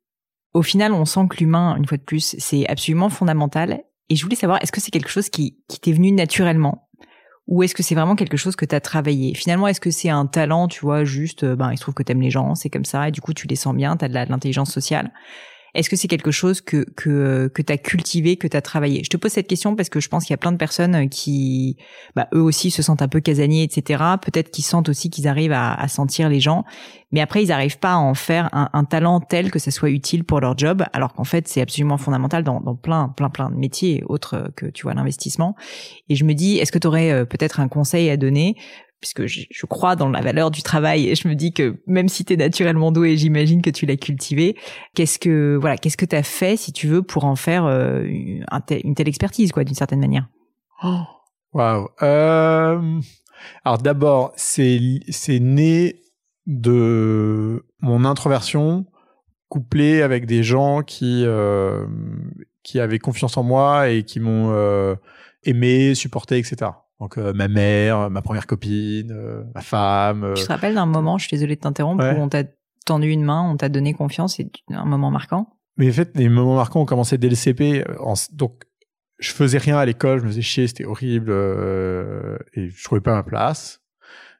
[0.57, 3.83] au final, on sent que l'humain, une fois de plus, c'est absolument fondamental.
[4.09, 6.86] Et je voulais savoir, est-ce que c'est quelque chose qui, qui t'est venu naturellement?
[7.49, 9.35] Ou est-ce que c'est vraiment quelque chose que tu as travaillé?
[9.35, 12.03] Finalement, est-ce que c'est un talent, tu vois, juste, euh, ben, il se trouve que
[12.03, 14.15] t'aimes les gens, c'est comme ça, et du coup, tu les sens bien, t'as de
[14.15, 15.13] l'intelligence sociale?
[15.77, 19.05] Est-ce que c'est quelque chose que que que t'as cultivé, que t'as travaillé?
[19.05, 21.09] Je te pose cette question parce que je pense qu'il y a plein de personnes
[21.09, 21.77] qui,
[22.15, 24.03] bah, eux aussi se sentent un peu casaniers, etc.
[24.23, 26.65] Peut-être qu'ils sentent aussi qu'ils arrivent à, à, sentir les gens,
[27.13, 29.91] mais après ils n'arrivent pas à en faire un, un, talent tel que ça soit
[29.91, 33.51] utile pour leur job, alors qu'en fait c'est absolument fondamental dans, dans plein plein plein
[33.51, 35.57] de métiers autres que tu vois l'investissement.
[36.09, 38.57] Et je me dis, est-ce que tu aurais euh, peut-être un conseil à donner
[39.01, 42.25] puisque je, crois dans la valeur du travail et je me dis que même si
[42.25, 44.57] tu es naturellement doué, j'imagine que tu l'as cultivé,
[44.95, 48.05] qu'est-ce que voilà, qu'est-ce que tu as fait si tu veux pour en faire euh,
[48.05, 50.29] une telle expertise quoi d'une certaine manière?
[50.83, 51.01] Oh,
[51.53, 51.89] Waouh.
[52.03, 53.01] Euh,
[53.65, 56.03] alors d'abord, c'est c'est né
[56.47, 58.87] de mon introversion
[59.49, 61.87] couplée avec des gens qui euh,
[62.63, 64.97] qui avaient confiance en moi et qui m'ont
[65.45, 66.71] aimé, supporté, etc.
[67.01, 70.25] Donc euh, ma mère, ma première copine, euh, ma femme.
[70.25, 70.35] Euh.
[70.35, 72.45] Tu te rappelles d'un moment, je suis désolée de t'interrompre, où on t'a
[72.87, 76.29] tendu une main, on t'a donné confiance, et un moment marquant Mais en fait, les
[76.29, 77.85] moments marquants ont commencé dès le CP.
[78.33, 78.63] donc
[79.19, 83.15] je faisais rien à l'école, je me faisais chier, c'était horrible, et je trouvais pas
[83.15, 83.83] ma place.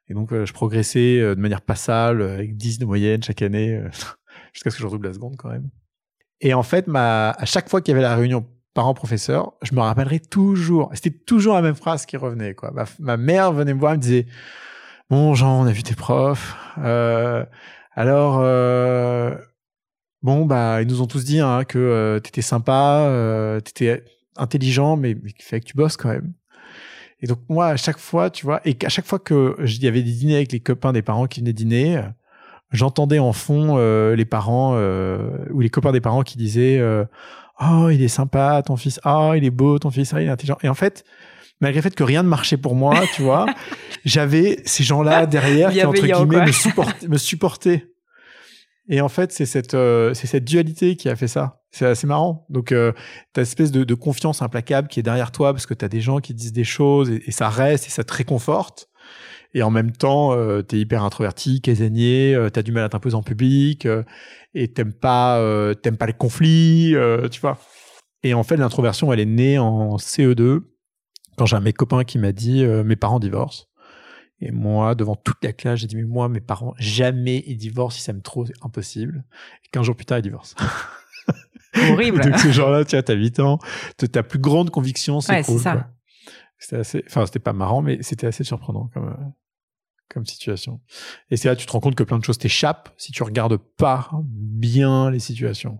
[0.09, 3.81] Et donc je progressais de manière passable, avec 10 de moyenne chaque année,
[4.53, 5.69] jusqu'à ce que je redouble la seconde quand même.
[6.41, 8.45] Et en fait, ma, à chaque fois qu'il y avait la réunion
[8.77, 10.91] parent-professeur, je me rappellerai toujours.
[10.93, 12.53] C'était toujours la même phrase qui revenait.
[12.53, 12.71] Quoi.
[12.99, 14.27] Ma, mère venait me voir et me disait
[15.09, 16.55] Bon, Jean, on a vu tes profs.
[16.77, 17.43] Euh,
[17.95, 19.35] alors, euh,
[20.21, 23.09] bon, bah, ils nous ont tous dit hein, que euh, tu étais sympa,
[23.65, 24.03] tu étais
[24.35, 26.33] intelligent, mais, que tu bosses quand même.
[27.19, 29.91] Et donc, moi, à chaque fois, tu vois, et à chaque fois que il y
[29.91, 31.99] des dîners avec les copains des parents qui venaient dîner,
[32.71, 33.77] j'entendais en fond
[34.13, 34.77] les parents
[35.49, 36.79] ou les copains des parents qui disaient
[37.59, 38.99] oh il est sympa ton fils.
[39.05, 40.13] Oh il est beau ton fils.
[40.13, 40.57] Oh, il est intelligent.
[40.63, 41.03] Et en fait
[41.59, 43.47] malgré le fait que rien ne marchait pour moi tu vois
[44.05, 47.87] j'avais ces gens là derrière qui entre guillemets me, supportaient, me supportaient.
[48.89, 51.61] Et en fait c'est cette euh, c'est cette dualité qui a fait ça.
[51.71, 52.45] C'est assez marrant.
[52.49, 52.93] Donc euh,
[53.33, 56.01] t'as une espèce de, de, confiance implacable qui est derrière toi parce que t'as des
[56.01, 58.89] gens qui disent des choses et, ça reste et ça te réconforte.
[59.53, 62.83] Et en même temps, euh, tu es hyper introverti, casanier, euh, tu as du mal
[62.83, 64.03] à t'imposer en public, euh,
[64.63, 66.95] et t'aimes pas, euh, t'aimes pas les conflits,
[67.31, 67.57] tu vois.
[68.23, 70.61] Et en fait, l'introversion, elle est née en CE2,
[71.37, 73.65] quand j'ai un mec copain qui m'a dit mes parents divorcent.
[74.39, 77.97] Et moi, devant toute la classe, j'ai dit mais moi, mes parents, jamais ils divorcent,
[77.97, 79.23] ils s'aiment trop, c'est impossible.
[79.65, 80.55] Et 15 jours plus tard, ils divorcent.
[81.91, 82.21] Horrible.
[82.21, 83.59] Donc ce genre-là, tu as 8 ans,
[84.11, 85.59] ta plus grande conviction, c'est ouais, cool.
[85.59, 85.89] ça.
[86.59, 89.25] C'était assez, enfin, c'était pas marrant, mais c'était assez surprenant comme, euh,
[90.09, 90.81] comme situation.
[91.29, 93.57] Et c'est là, tu te rends compte que plein de choses t'échappent si tu regardes
[93.57, 95.79] pas bien les situations.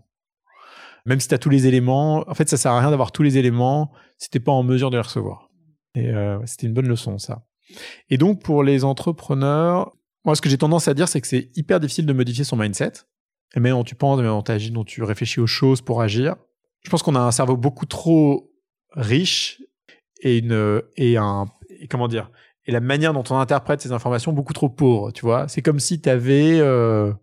[1.05, 3.23] Même si tu as tous les éléments, en fait, ça sert à rien d'avoir tous
[3.23, 5.49] les éléments si t'es pas en mesure de les recevoir.
[5.95, 7.45] Et euh, c'était une bonne leçon, ça.
[8.09, 11.49] Et donc, pour les entrepreneurs, moi, ce que j'ai tendance à dire, c'est que c'est
[11.55, 12.91] hyper difficile de modifier son mindset.
[13.55, 16.01] Et même dont tu penses, même dont tu agis, dont tu réfléchis aux choses pour
[16.01, 16.35] agir.
[16.83, 18.51] Je pense qu'on a un cerveau beaucoup trop
[18.91, 19.61] riche
[20.21, 21.45] et une et un
[21.79, 22.31] et comment dire
[22.67, 25.47] et la manière dont on interprète ces informations beaucoup trop pauvre, tu vois.
[25.47, 27.13] C'est comme si tu avais euh,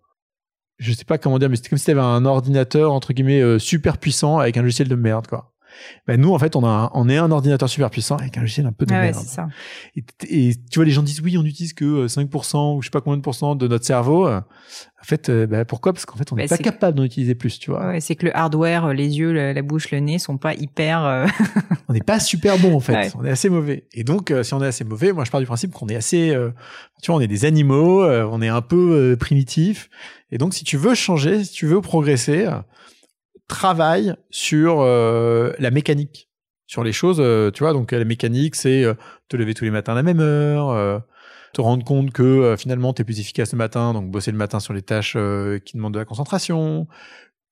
[0.79, 3.41] je sais pas comment dire, mais c'était comme si tu avais un ordinateur entre guillemets
[3.41, 5.54] euh, super puissant avec un logiciel de merde, quoi.
[6.07, 8.67] Ben nous, en fait, on, a on est un ordinateur super puissant avec un logiciel
[8.67, 9.17] un peu de Ah ouais, merde.
[9.21, 9.47] c'est ça.
[9.97, 12.87] Et, et tu vois, les gens disent oui, on n'utilise que euh, 5% ou je
[12.87, 14.27] sais pas combien de pourcents de notre cerveau.
[14.29, 15.93] En fait, euh, ben, pourquoi?
[15.93, 17.87] Parce qu'en fait, on Ben, n'est pas c'est- capable d'en utiliser plus, tu vois.
[17.89, 21.05] Ouais, c'est que le hardware, les yeux, la bouche, le nez sont pas hyper.
[21.05, 21.27] euh,
[21.89, 22.95] On n'est pas super bon en fait.
[22.95, 23.11] Ouais.
[23.19, 23.87] On est assez mauvais.
[23.93, 25.97] Et donc, euh, si on est assez mauvais, moi je pars du principe qu'on est
[25.97, 26.51] assez, euh,
[27.03, 29.91] tu vois, on est des animaux, euh, on est un peu euh, primitif.
[30.33, 32.53] Et donc, si tu veux changer, si tu veux progresser, euh,
[33.49, 36.29] travaille sur euh, la mécanique,
[36.67, 37.19] sur les choses.
[37.21, 38.95] euh, tu vois, donc la mécanique, c'est euh,
[39.29, 40.71] te lever tous les matins à la même heure.
[40.71, 40.99] euh,
[41.53, 44.37] te rendre compte que euh, finalement tu es plus efficace le matin, donc bosser le
[44.37, 45.17] matin sur les tâches
[45.65, 46.89] qui demandent de la concentration,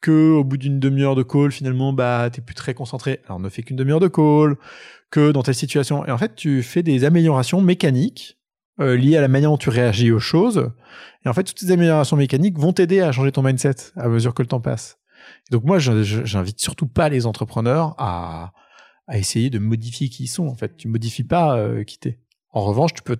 [0.01, 3.21] que au bout d'une demi-heure de call, finalement, bah, t'es plus très concentré.
[3.27, 4.57] Alors, ne fais qu'une demi-heure de call,
[5.11, 6.05] que dans telle situation.
[6.07, 8.39] Et en fait, tu fais des améliorations mécaniques
[8.81, 10.73] euh, liées à la manière dont tu réagis aux choses.
[11.25, 14.35] Et en fait, toutes ces améliorations mécaniques vont t'aider à changer ton mindset à mesure
[14.35, 14.99] que le temps passe.
[15.51, 18.53] Donc, moi, j'invite surtout pas les entrepreneurs à,
[19.13, 20.47] essayer de modifier qui ils sont.
[20.47, 22.19] En fait, tu modifies pas euh, qui t'es.
[22.51, 23.19] En revanche, tu peux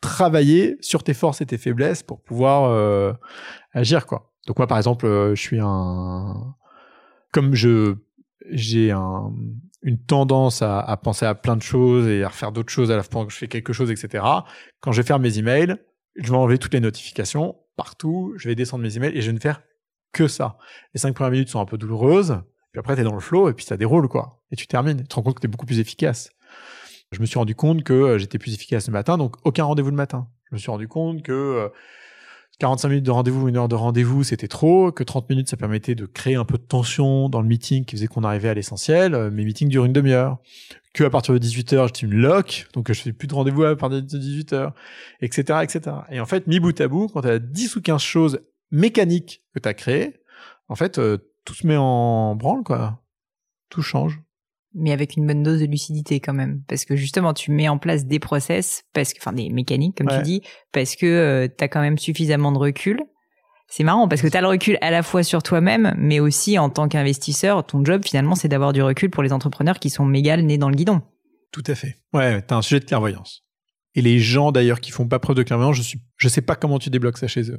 [0.00, 3.12] travailler sur tes forces et tes faiblesses pour pouvoir euh,
[3.72, 4.34] agir, quoi.
[4.46, 6.54] Donc moi, par exemple, euh, je suis un,
[7.32, 7.94] comme je
[8.50, 9.32] j'ai un,
[9.82, 12.96] une tendance à, à penser à plein de choses et à refaire d'autres choses à
[12.96, 14.24] la fois que je fais quelque chose, etc.
[14.80, 15.76] Quand je vais faire mes emails,
[16.16, 19.32] je vais enlever toutes les notifications partout, je vais descendre mes emails et je vais
[19.32, 19.62] ne faire
[20.12, 20.56] que ça.
[20.94, 22.40] Les cinq premières minutes sont un peu douloureuses,
[22.72, 24.40] puis après t'es dans le flow et puis ça déroule quoi.
[24.50, 26.30] Et tu termines, tu te rends compte que t'es beaucoup plus efficace.
[27.12, 29.90] Je me suis rendu compte que euh, j'étais plus efficace le matin, donc aucun rendez-vous
[29.90, 30.28] le matin.
[30.48, 31.68] Je me suis rendu compte que euh,
[32.60, 35.94] 45 minutes de rendez-vous, une heure de rendez-vous, c'était trop, que 30 minutes, ça permettait
[35.94, 39.14] de créer un peu de tension dans le meeting qui faisait qu'on arrivait à l'essentiel.
[39.14, 40.38] Euh, Mes meetings durent une demi-heure.
[40.92, 43.76] Que à partir de 18h, j'étais une lock, donc je fais plus de rendez-vous à
[43.76, 44.72] partir de 18h,
[45.20, 45.96] etc., etc.
[46.10, 49.42] Et en fait, mis bout à bout, quand tu as 10 ou 15 choses mécaniques
[49.54, 50.14] que tu as créées,
[50.68, 53.02] en fait, euh, tout se met en branle, quoi.
[53.68, 54.20] Tout change.
[54.74, 57.76] mais avec une bonne dose de lucidité quand même parce que justement tu mets en
[57.78, 60.18] place des process parce que enfin des mécaniques comme Ouais.
[60.18, 63.00] tu dis parce que tu as quand même suffisamment de recul
[63.68, 66.56] c'est marrant parce que tu as le recul à la fois sur toi-même mais aussi
[66.56, 70.04] en tant qu'investisseur ton job finalement c'est d'avoir du recul pour les entrepreneurs qui sont
[70.04, 71.02] méga nez dans le guidon
[71.50, 71.96] Tout à fait.
[72.12, 73.44] Ouais, t'as un sujet de clairvoyance.
[73.96, 76.54] Et les gens d'ailleurs qui font pas preuve de clairvoyance, je suis, je sais pas
[76.54, 77.58] comment tu débloques ça chez eux.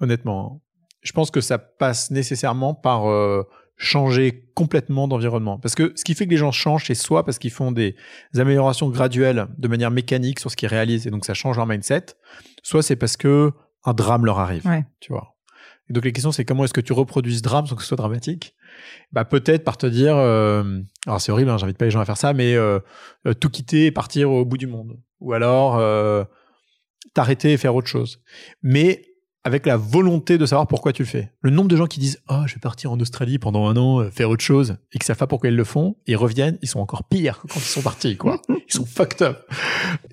[0.00, 0.62] Honnêtement,
[1.02, 5.58] je pense que ça passe nécessairement par euh, changer complètement d'environnement.
[5.58, 7.96] Parce que ce qui fait que les gens changent, c'est soit parce qu'ils font des
[8.36, 12.06] améliorations graduelles de manière mécanique sur ce qu'ils réalisent et donc ça change leur mindset,
[12.62, 13.52] soit c'est parce que
[13.84, 14.66] un drame leur arrive.
[14.66, 14.84] Ouais.
[15.00, 15.34] Tu vois.
[15.88, 17.88] Et donc la question c'est comment est-ce que tu reproduis ce drame sans que ce
[17.88, 18.54] soit dramatique?
[19.12, 22.04] Bah peut-être par te dire euh, alors c'est horrible hein, j'invite pas les gens à
[22.04, 22.78] faire ça mais euh,
[23.26, 26.24] euh, tout quitter et partir au bout du monde ou alors euh,
[27.14, 28.22] t'arrêter et faire autre chose
[28.62, 29.02] mais
[29.44, 31.32] avec la volonté de savoir pourquoi tu le fais.
[31.40, 34.00] Le nombre de gens qui disent oh je vais partir en Australie pendant un an
[34.00, 36.68] euh, faire autre chose et qui savent pas pourquoi ils le font ils reviennent ils
[36.68, 38.40] sont encore pires que quand ils sont partis quoi.
[38.48, 39.38] Ils sont fucked up.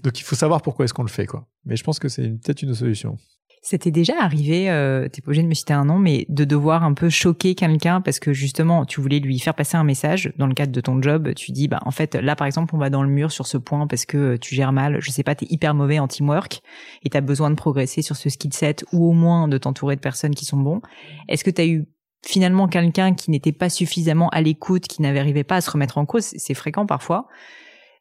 [0.04, 1.48] Donc il faut savoir pourquoi est-ce qu'on le fait quoi.
[1.66, 3.18] Mais je pense que c'est peut-être une solution
[3.62, 6.84] C'était déjà arrivé, euh, t'es pas obligé de me citer un nom, mais de devoir
[6.84, 10.48] un peu choquer quelqu'un parce que justement, tu voulais lui faire passer un message dans
[10.48, 11.34] le cadre de ton job.
[11.36, 13.58] Tu dis, bah en fait, là par exemple, on va dans le mur sur ce
[13.58, 15.00] point parce que euh, tu gères mal.
[15.02, 16.62] Je sais pas, t'es hyper mauvais en teamwork
[17.04, 20.02] et t'as besoin de progresser sur ce skill set ou au moins de t'entourer de
[20.02, 20.82] personnes qui sont bons.
[21.28, 21.86] Est-ce que t'as eu
[22.26, 26.06] finalement quelqu'un qui n'était pas suffisamment à l'écoute, qui n'arrivait pas à se remettre en
[26.06, 26.24] cause?
[26.38, 27.28] C'est fréquent parfois.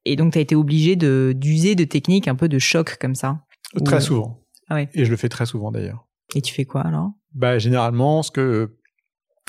[0.05, 3.41] Et donc, t'as été obligé de d'user de techniques un peu de choc comme ça.
[3.85, 4.89] très Ou- souvent Ah ouais.
[4.95, 7.13] et je le fais très souvent d'ailleurs Et tu fais quoi alors?
[7.35, 8.77] Bah, généralement, ce que.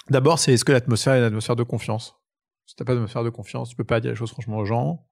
[0.10, 2.16] D'abord, c'est est-ce que l'atmosphère est une atmosphère de confiance
[2.66, 5.06] Si t'as pas d'atmosphère de confiance, tu peux pas dire les choses franchement aux gens.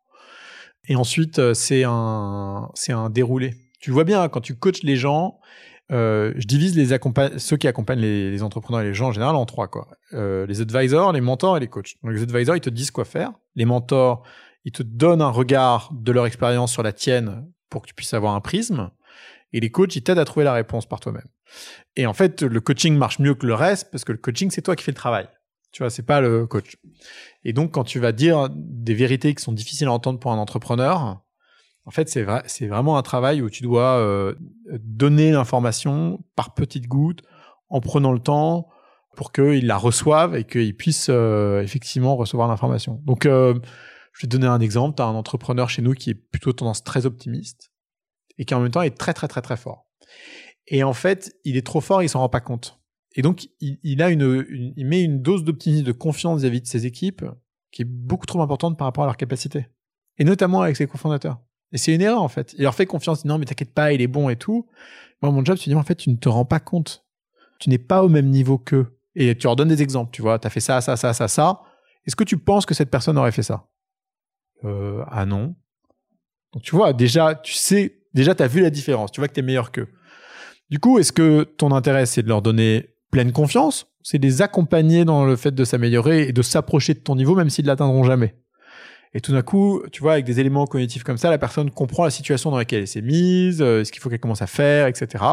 [0.88, 3.56] Et ensuite, euh, c'est un, c'est un déroulé.
[3.80, 5.40] Tu vois bien, quand tu coaches les gens,
[5.92, 6.98] euh, je divise les
[7.38, 9.68] ceux qui accompagnent les, les entrepreneurs et les gens en général en trois.
[9.68, 9.88] Quoi.
[10.14, 11.96] Euh, les advisors, les mentors et les coachs.
[12.04, 13.34] Donc, les advisors, ils te disent quoi faire.
[13.56, 14.24] Les mentors,
[14.64, 18.14] ils te donnent un regard de leur expérience sur la tienne pour que tu puisses
[18.14, 18.90] avoir un prisme.
[19.56, 21.30] Et les coachs, ils t'aident à trouver la réponse par toi-même.
[21.96, 24.62] Et en fait, le coaching marche mieux que le reste parce que le coaching, c'est
[24.62, 25.30] toi qui fais le travail.
[25.72, 26.76] Tu vois, c'est pas le coach.
[27.46, 30.38] Et donc, quand tu vas dire des vérités qui sont difficiles à entendre pour un
[30.38, 31.22] entrepreneur,
[31.86, 34.36] en fait, c'est vrai, c'est vraiment un travail où tu dois euh,
[34.74, 37.22] donner l'information par petites gouttes,
[37.70, 38.68] en prenant le temps
[39.16, 43.02] pour qu'ils la reçoivent et qu'ils puissent euh, effectivement recevoir l'information.
[43.06, 43.54] Donc, euh,
[44.12, 44.98] je vais te donner un exemple.
[44.98, 47.72] Tu as un entrepreneur chez nous qui est plutôt tendance très optimiste
[48.38, 49.86] et qui en même temps est très, très, très, très fort.
[50.68, 52.80] Et en fait, il est trop fort, il s'en rend pas compte.
[53.16, 56.86] Et donc, il, a une, il met une dose d'optimisme, de confiance vis-à-vis de ses
[56.86, 57.24] équipes
[57.72, 59.68] qui est beaucoup trop importante par rapport à leur capacité.
[60.18, 61.40] Et notamment avec ses cofondateurs.
[61.72, 62.54] Et c'est une erreur, en fait.
[62.58, 64.68] Il leur fait confiance, non, mais t'inquiète pas, il est bon et tout.
[65.22, 67.06] Moi, mon job, c'est de dire, en fait, tu ne te rends pas compte
[67.60, 68.98] tu n'es pas au même niveau qu'eux.
[69.16, 71.28] Et tu leur donnes des exemples, tu vois, tu as fait ça, ça, ça, ça,
[71.28, 71.62] ça.
[72.06, 73.68] Est-ce que tu penses que cette personne aurait fait ça?
[74.64, 75.56] Euh, Ah non.
[76.56, 79.34] Donc tu vois, déjà, tu sais, déjà, tu as vu la différence, tu vois que
[79.34, 79.90] tu es meilleur qu'eux.
[80.70, 84.42] Du coup, est-ce que ton intérêt, c'est de leur donner pleine confiance C'est de les
[84.42, 87.70] accompagner dans le fait de s'améliorer et de s'approcher de ton niveau, même s'ils ne
[87.70, 88.36] l'atteindront jamais?
[89.14, 92.06] Et tout d'un coup, tu vois, avec des éléments cognitifs comme ça, la personne comprend
[92.06, 94.88] la situation dans laquelle elle s'est mise, euh, ce qu'il faut qu'elle commence à faire,
[94.88, 95.24] etc.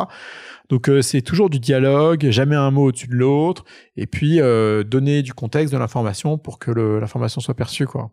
[0.68, 3.64] Donc euh, c'est toujours du dialogue, jamais un mot au-dessus de l'autre,
[3.96, 8.12] et puis euh, donner du contexte, de l'information pour que l'information soit perçue, quoi.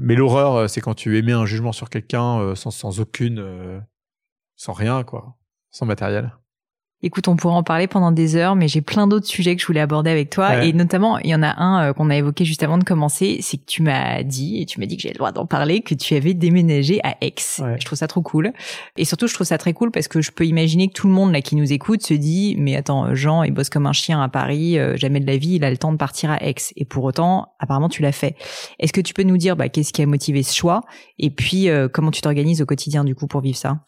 [0.00, 3.82] Mais l'horreur, c'est quand tu émets un jugement sur quelqu'un sans, sans aucune,
[4.56, 5.36] sans rien, quoi,
[5.70, 6.32] sans matériel.
[7.06, 9.66] Écoute, on pourrait en parler pendant des heures, mais j'ai plein d'autres sujets que je
[9.66, 10.64] voulais aborder avec toi.
[10.64, 13.40] Et notamment, il y en a un euh, qu'on a évoqué juste avant de commencer,
[13.42, 15.82] c'est que tu m'as dit, et tu m'as dit que j'ai le droit d'en parler,
[15.82, 17.34] que tu avais déménagé à Aix.
[17.58, 18.54] Je trouve ça trop cool.
[18.96, 21.12] Et surtout, je trouve ça très cool parce que je peux imaginer que tout le
[21.12, 24.22] monde là qui nous écoute se dit, mais attends, Jean, il bosse comme un chien
[24.22, 26.54] à Paris, euh, jamais de la vie, il a le temps de partir à Aix.
[26.76, 28.34] Et pour autant, apparemment, tu l'as fait.
[28.78, 30.80] Est-ce que tu peux nous dire bah, qu'est-ce qui a motivé ce choix?
[31.18, 33.80] Et puis, euh, comment tu t'organises au quotidien du coup pour vivre ça?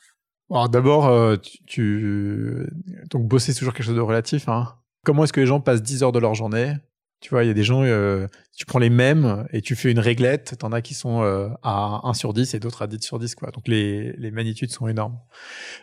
[0.50, 2.66] Alors d'abord, euh, tu,
[3.10, 4.48] donc bosser c'est toujours quelque chose de relatif.
[4.48, 4.74] Hein.
[5.04, 6.74] Comment est-ce que les gens passent 10 heures de leur journée?
[7.20, 9.90] Tu vois, il y a des gens, euh, tu prends les mêmes et tu fais
[9.90, 10.58] une réglette.
[10.58, 13.34] T'en as qui sont euh, à 1 sur 10 et d'autres à 10 sur 10.
[13.34, 13.50] Quoi.
[13.50, 15.18] Donc les, les magnitudes sont énormes.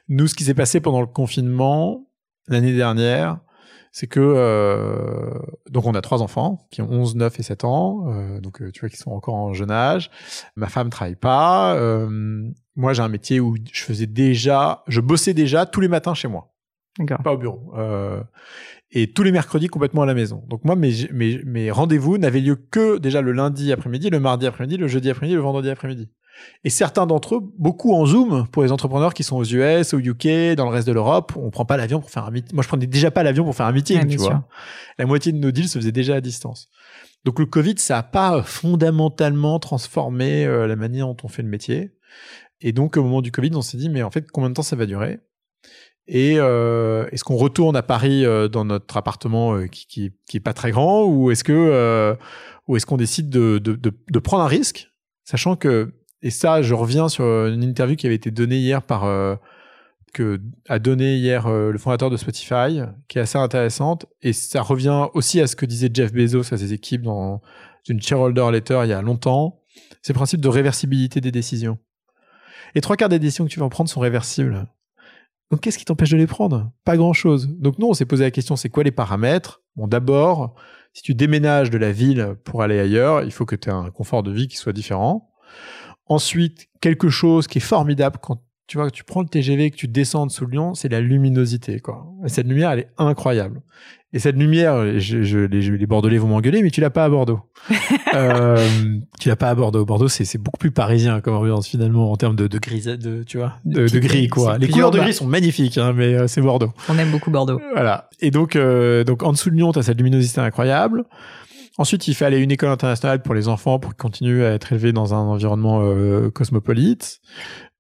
[0.08, 2.08] Nous, ce qui s'est passé pendant le confinement
[2.48, 3.40] l'année dernière,
[3.94, 8.08] c'est que euh, donc on a trois enfants qui ont 11, 9 et 7 ans,
[8.08, 10.10] euh, donc euh, tu vois qui sont encore en jeune âge.
[10.56, 11.76] Ma femme travaille pas.
[11.76, 16.14] Euh, moi j'ai un métier où je faisais déjà, je bossais déjà tous les matins
[16.14, 16.54] chez moi,
[17.24, 18.22] pas au bureau, euh,
[18.92, 20.44] et tous les mercredis complètement à la maison.
[20.48, 24.48] Donc moi mes mes, mes rendez-vous n'avaient lieu que déjà le lundi après-midi, le mardi
[24.48, 26.10] après-midi, le jeudi après-midi, le vendredi après-midi.
[26.64, 30.00] Et certains d'entre eux, beaucoup en Zoom, pour les entrepreneurs qui sont aux US, au
[30.00, 32.56] UK, dans le reste de l'Europe, on prend pas l'avion pour faire un meeting.
[32.56, 34.48] Moi, je prenais déjà pas l'avion pour faire un meeting, tu vois.
[34.98, 36.70] La moitié de nos deals se faisait déjà à distance.
[37.26, 41.48] Donc le Covid, ça a pas fondamentalement transformé euh, la manière dont on fait le
[41.48, 41.92] métier.
[42.64, 44.64] Et donc au moment du Covid, on s'est dit, mais en fait, combien de temps
[44.64, 45.20] ça va durer?
[46.08, 50.42] Et euh, est-ce qu'on retourne à Paris euh, dans notre appartement euh, qui, qui, est
[50.42, 52.18] pas très grand, ou est-ce que
[52.68, 54.90] ou est-ce qu'on décide de, de, prendre un risque,
[55.26, 59.02] sachant que et ça, je reviens sur une interview qui avait été donnée hier par
[60.14, 64.06] que a donné hier le fondateur de Spotify, qui est assez intéressante.
[64.22, 67.42] Et ça revient aussi à ce que disait Jeff Bezos à ses équipes dans
[67.90, 69.60] une shareholder letter il y a longtemps.
[70.02, 71.78] C'est le principe de réversibilité des décisions.
[72.76, 74.68] Les trois quarts des décisions que tu vas en prendre sont réversibles.
[75.52, 76.72] Donc qu'est-ce qui t'empêche de les prendre?
[76.84, 77.48] Pas grand-chose.
[77.60, 79.62] Donc nous, on s'est posé la question, c'est quoi les paramètres?
[79.76, 80.56] Bon, d'abord,
[80.94, 83.92] si tu déménages de la ville pour aller ailleurs, il faut que tu aies un
[83.92, 85.32] confort de vie qui soit différent.
[86.08, 89.76] Ensuite, quelque chose qui est formidable quand tu vois, tu prends le TGV et que
[89.76, 92.06] tu descends sous Lyon, c'est la luminosité, quoi.
[92.26, 93.62] Et cette lumière, elle est incroyable.
[94.16, 97.40] Et cette lumière, je, les, les, Bordelais vont m'engueuler, mais tu l'as pas à Bordeaux.
[98.14, 98.58] euh,
[99.20, 99.84] tu l'as pas à Bordeaux.
[99.86, 103.40] Bordeaux, c'est beaucoup plus parisien comme ambiance finalement en termes de, de gris, de tu
[103.40, 104.60] vois, de, de gris quoi.
[104.60, 106.72] Les couleurs de gris sont magnifiques, hein, mais euh, c'est Bordeaux.
[106.90, 107.60] On aime beaucoup Bordeaux.
[107.74, 108.10] Voilà.
[108.20, 111.06] Et donc, euh, donc en dessous de Lyon, tu as cette luminosité incroyable.
[111.80, 114.52] Ensuite, il fait aller à une école internationale pour les enfants pour qu'ils continuent à
[114.52, 117.20] être élevés dans un environnement euh, cosmopolite.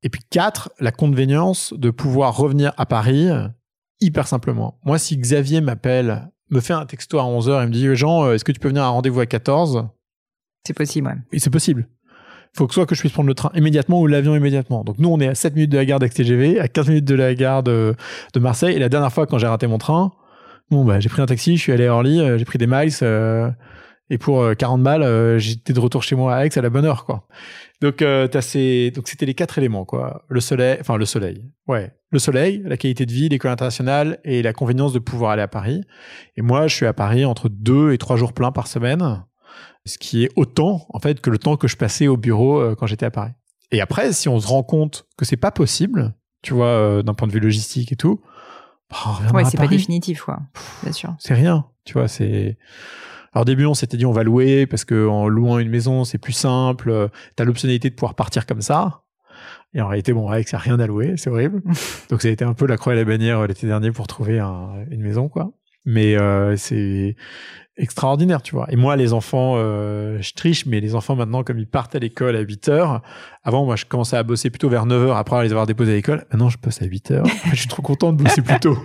[0.04, 3.30] Et puis quatre, la convenience de pouvoir revenir à Paris
[4.04, 4.80] hyper simplement.
[4.86, 8.34] Moi, si Xavier m'appelle, me fait un texto à 11h et me dit Jean, euh,
[8.34, 9.88] est-ce que tu peux venir à un rendez-vous à 14
[10.66, 11.39] C'est possible, ouais.
[11.39, 11.88] C'est possible.
[12.54, 14.84] Il faut que soit que je puisse prendre le train immédiatement ou l'avion immédiatement.
[14.84, 17.16] Donc nous, on est à 7 minutes de la gare d'XTGV, à 15 minutes de
[17.16, 17.96] la gare de,
[18.34, 18.76] de Marseille.
[18.76, 20.12] Et la dernière fois, quand j'ai raté mon train,
[20.70, 22.68] bon, bah, j'ai pris un taxi, je suis allé à Orly, euh, j'ai pris des
[22.68, 22.92] miles.
[23.02, 23.50] Euh,
[24.10, 26.70] et pour 40 euh, balles, euh, j'étais de retour chez moi à Aix à la
[26.70, 27.28] bonne heure, quoi.
[27.82, 28.92] Donc, euh, ces...
[28.92, 30.26] donc c'était les quatre éléments, quoi.
[30.28, 34.42] Le soleil, enfin le soleil, ouais, le soleil, la qualité de vie, l'école internationale et
[34.42, 35.82] la convenience de pouvoir aller à Paris.
[36.36, 39.24] Et moi, je suis à Paris entre deux et trois jours pleins par semaine,
[39.86, 42.88] ce qui est autant en fait que le temps que je passais au bureau quand
[42.88, 43.32] j'étais à Paris.
[43.72, 47.28] Et après, si on se rend compte que c'est pas possible, tu vois, d'un point
[47.28, 48.22] de vue logistique et tout,
[48.89, 50.40] bah, ouais, c'est pas définitif, quoi.
[50.84, 51.15] Bien sûr.
[51.19, 52.58] C'est rien, tu vois, c'est
[53.34, 56.04] alors au début, on s'était dit on va louer parce que en louant une maison,
[56.04, 57.10] c'est plus simple.
[57.36, 59.04] T'as l'optionnalité de pouvoir partir comme ça.
[59.73, 61.62] Et en réalité, bon, avec ça, rien à louer, c'est horrible.
[62.10, 64.08] Donc ça a été un peu la croix et la bannière euh, l'été dernier pour
[64.08, 65.52] trouver une maison, quoi.
[65.86, 67.17] Mais euh, c'est
[67.75, 68.67] extraordinaire, tu vois.
[68.71, 72.00] Et moi, les enfants, euh, je triche, mais les enfants maintenant, comme ils partent à
[72.00, 73.02] l'école à 8 heures,
[73.44, 75.96] avant, moi, je commençais à bosser plutôt vers 9 heures après les avoir déposés à
[75.96, 76.25] l'école.
[76.31, 77.25] Maintenant, je bosse à 8 heures.
[77.52, 78.77] je suis trop content de bosser plus tôt.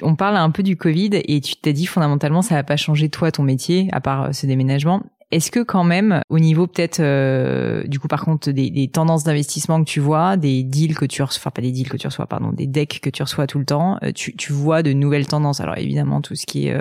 [0.00, 3.08] On parle un peu du Covid et tu t'es dit fondamentalement ça va pas changer
[3.08, 5.02] toi ton métier à part euh, ce déménagement.
[5.30, 9.82] Est-ce que quand même, au niveau peut-être, euh, du coup, par contre, des, tendances d'investissement
[9.82, 12.26] que tu vois, des deals que tu reçois, enfin pas des deals que tu reçois,
[12.26, 15.62] pardon, des decks que tu reçois tout le temps, euh, tu, vois de nouvelles tendances?
[15.62, 16.76] Alors évidemment, tout ce qui est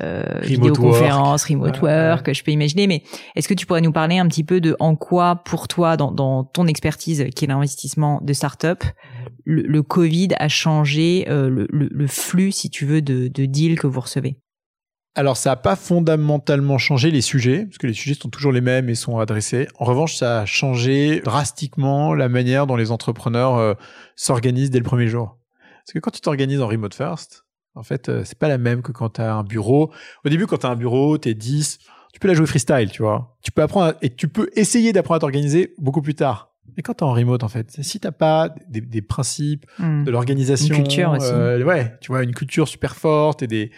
[0.00, 2.86] euh, vidéoconférence, remote work, je peux imaginer.
[2.86, 3.02] Mais
[3.36, 6.10] est-ce que tu pourrais nous parler un petit peu de en quoi, pour toi, dans,
[6.12, 8.84] dans ton expertise, qui est l'investissement de start-up,
[9.44, 13.44] le, le, Covid a changé euh, le, le, le, flux, si tu veux, de, de
[13.44, 14.38] deals que vous recevez?
[15.14, 18.62] Alors, ça n'a pas fondamentalement changé les sujets, parce que les sujets sont toujours les
[18.62, 19.68] mêmes et sont adressés.
[19.78, 23.74] En revanche, ça a changé drastiquement la manière dont les entrepreneurs euh,
[24.16, 25.38] s'organisent dès le premier jour.
[25.84, 28.82] Parce que quand tu t'organises en remote first, en fait, euh, c'est pas la même
[28.82, 29.92] que quand tu as un bureau.
[30.24, 31.78] Au début, quand tu as un bureau, tu es 10,
[32.12, 33.36] tu peux la jouer freestyle, tu vois.
[33.42, 36.50] Tu peux apprendre et tu peux essayer d'apprendre à t'organiser beaucoup plus tard.
[36.76, 40.04] Mais quand tu es en remote, en fait, si t'as pas des, des principes Hmm.
[40.04, 41.26] de l'organisation, Une culture aussi.
[41.32, 43.70] euh, ouais, tu vois, une culture super forte et des,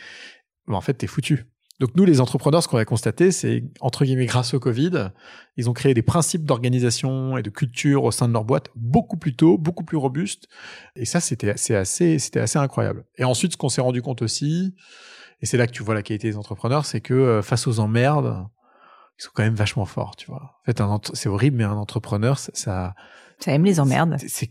[0.66, 1.45] Bon, en fait, t'es foutu.
[1.81, 5.11] Donc nous, les entrepreneurs, ce qu'on a constaté, c'est entre guillemets grâce au Covid,
[5.57, 9.16] ils ont créé des principes d'organisation et de culture au sein de leur boîte beaucoup
[9.16, 10.49] plus tôt, beaucoup plus robustes.
[10.95, 13.05] Et ça, c'était assez, c'était assez incroyable.
[13.18, 14.75] Et ensuite, ce qu'on s'est rendu compte aussi,
[15.41, 17.81] et c'est là que tu vois la qualité des entrepreneurs, c'est que euh, face aux
[17.81, 18.47] emmerdes,
[19.18, 20.61] ils sont quand même vachement forts, tu vois.
[20.62, 20.81] En fait,
[21.14, 22.95] c'est horrible, mais un entrepreneur, ça,
[23.39, 24.16] ça aime les emmerdes.
[24.26, 24.47] c'est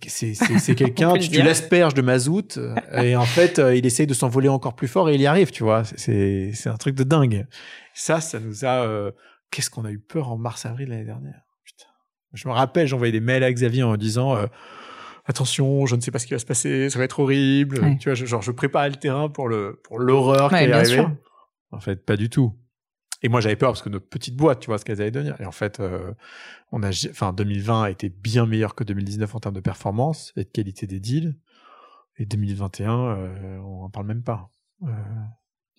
[0.75, 2.59] quelqu'un, tu, tu l'asperges de mazout,
[3.01, 5.51] et en fait, euh, il essaye de s'envoler encore plus fort et il y arrive,
[5.51, 5.83] tu vois.
[5.83, 7.45] C'est- un truc de dingue.
[7.93, 8.85] Ça, ça nous a.
[8.85, 9.11] euh,
[9.51, 11.41] Qu'est-ce qu'on a eu peur en mars-avril l'année dernière?
[11.63, 11.85] Putain.
[12.33, 14.35] Je me rappelle, j'envoyais des mails à Xavier en disant.
[14.35, 14.47] euh,
[15.25, 17.79] Attention, je ne sais pas ce qui va se passer, ça va être horrible.
[17.79, 17.97] Ouais.
[17.97, 20.75] Tu vois, je- genre, je préparais le terrain pour le pour l'horreur qui Ouais, bien
[20.77, 20.95] arriver.
[20.95, 21.11] sûr.
[21.71, 22.53] En fait, pas du tout.
[23.23, 25.39] Et moi, j'avais peur parce que notre petite boîte, tu vois ce qu'elle allait devenir.
[25.39, 26.11] Et en fait, euh,
[26.71, 30.43] on a, enfin, 2020 a été bien meilleur que 2019 en termes de performance et
[30.43, 31.35] de qualité des deals.
[32.19, 34.49] Et 2021, euh, on en parle même pas.
[34.83, 34.87] Euh,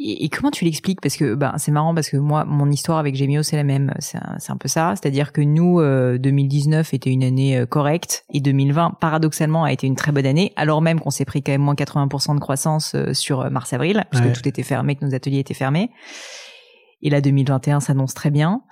[0.00, 1.00] Et, et comment tu l'expliques?
[1.00, 3.94] Parce que ben c'est marrant parce que moi mon histoire avec Gemio c'est la même,
[4.00, 8.96] c'est un, peu ça, c'est-à-dire que nous euh, 2019 était une année correcte et 2020
[9.00, 11.74] paradoxalement a été une très bonne année alors même qu'on s'est pris quand même moins
[11.74, 14.32] 80% de croissance sur mars-avril parce Ouais.
[14.32, 15.90] que tout était fermé, que nos ateliers étaient fermés.
[17.04, 18.62] Et là 2021 s'annonce très bien.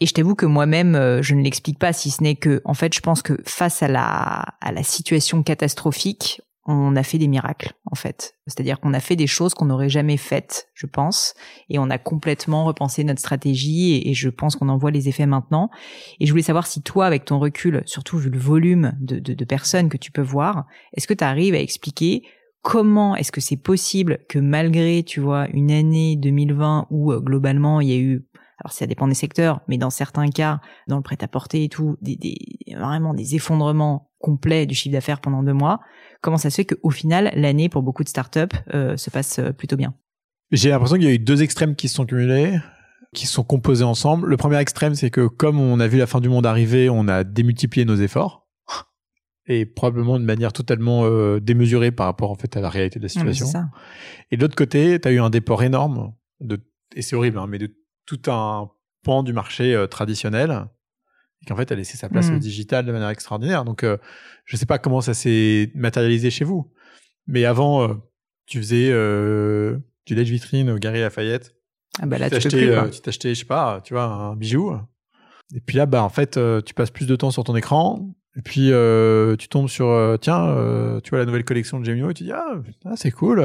[0.00, 2.74] Et je t'avoue que moi-même, euh, je ne l'explique pas, si ce n'est que, en
[2.74, 6.40] fait, je pense que face à la, à la situation catastrophique,
[6.70, 8.34] on a fait des miracles, en fait.
[8.46, 11.34] C'est-à-dire qu'on a fait des choses qu'on n'aurait jamais faites, je pense,
[11.70, 15.26] et on a complètement repensé notre stratégie, et, je pense qu'on en voit les effets
[15.26, 15.70] maintenant.
[16.20, 19.32] Et je voulais savoir si toi, avec ton recul, surtout vu le volume de, de,
[19.32, 22.22] de personnes que tu peux voir, est-ce que tu arrives à expliquer
[22.68, 27.80] comment est-ce que c'est possible que malgré, tu vois, une année 2020 où euh, globalement
[27.80, 28.26] il y a eu
[28.60, 32.18] alors ça dépend des secteurs, mais dans certains cas, dans le prêt-à-porter et tout, des,
[32.76, 35.80] vraiment des effondrements complets du chiffre d'affaires pendant deux mois,
[36.20, 39.52] comment ça se fait qu'au final, l'année pour beaucoup de startups euh, se passe euh,
[39.52, 39.94] plutôt bien?
[40.50, 42.58] J'ai l'impression qu'il y a eu deux extrêmes qui se sont cumulés,
[43.14, 44.28] qui se sont composés ensemble.
[44.28, 47.08] Le premier extrême, c'est que comme on a vu la fin du monde arriver, on
[47.08, 48.47] a démultiplié nos efforts.
[49.50, 53.04] Et probablement de manière totalement euh, démesurée par rapport en fait à la réalité de
[53.04, 53.46] la situation.
[53.46, 53.70] ça.
[54.30, 56.60] Et de l'autre côté, tu as eu un déport énorme, de,
[56.94, 57.74] et c'est horrible, hein, mais de
[58.04, 58.70] tout un
[59.04, 60.66] pan du marché euh, traditionnel,
[61.40, 63.64] et qu'en fait a laissé sa place au digital de manière extraordinaire.
[63.64, 63.96] Donc, euh,
[64.44, 66.70] je sais pas comment ça s'est matérialisé chez vous,
[67.26, 67.94] mais avant, euh,
[68.44, 68.88] tu faisais
[70.06, 71.54] du lèche vitrine au Gary Lafayette.
[72.00, 74.76] Ah bah là, tu t'achetais, t'achetais, je sais pas, tu vois, un bijou.
[75.54, 78.14] Et puis là, bah en fait, tu passes plus de temps sur ton écran.
[78.38, 81.84] Et puis euh, tu tombes sur, euh, tiens, euh, tu vois la nouvelle collection de
[81.84, 82.62] Gemio et tu dis ah,
[82.94, 83.44] c'est cool.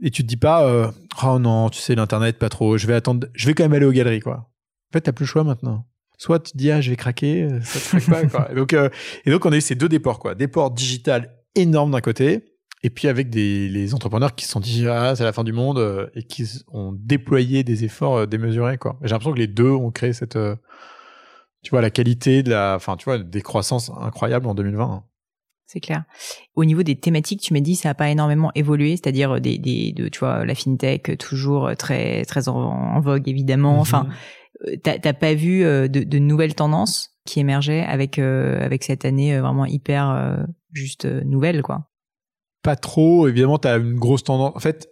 [0.00, 0.92] Et tu te dis pas,
[1.24, 2.78] oh non, tu sais l'internet pas trop.
[2.78, 4.34] Je vais attendre, je vais quand même aller aux galeries quoi.
[4.36, 5.84] En fait, t'as plus le choix maintenant.
[6.16, 8.52] Soit tu te dis ah, je vais craquer, ça te craque pas quoi.
[8.52, 12.00] Et donc et donc on a eu ces deux déports quoi, déport digital énorme d'un
[12.00, 12.44] côté.
[12.84, 15.52] Et puis avec des les entrepreneurs qui se sont dit ah c'est la fin du
[15.52, 18.96] monde et qui ont déployé des efforts démesurés quoi.
[19.02, 20.38] J'ai l'impression que les deux ont créé cette
[21.66, 25.02] tu vois la qualité de la enfin tu vois des croissances incroyables en 2020.
[25.66, 26.04] C'est clair.
[26.54, 29.90] Au niveau des thématiques, tu m'as dit ça n'a pas énormément évolué, c'est-à-dire des, des
[29.90, 33.80] de, tu vois, la fintech toujours très très en, en vogue évidemment.
[33.80, 34.06] Enfin,
[34.68, 38.84] euh, t'as t'as pas vu euh, de, de nouvelles tendances qui émergeaient avec euh, avec
[38.84, 40.36] cette année vraiment hyper euh,
[40.72, 41.88] juste nouvelle quoi?
[42.62, 43.28] pas trop.
[43.28, 44.52] Évidemment, tu as une grosse tendance.
[44.56, 44.88] En fait,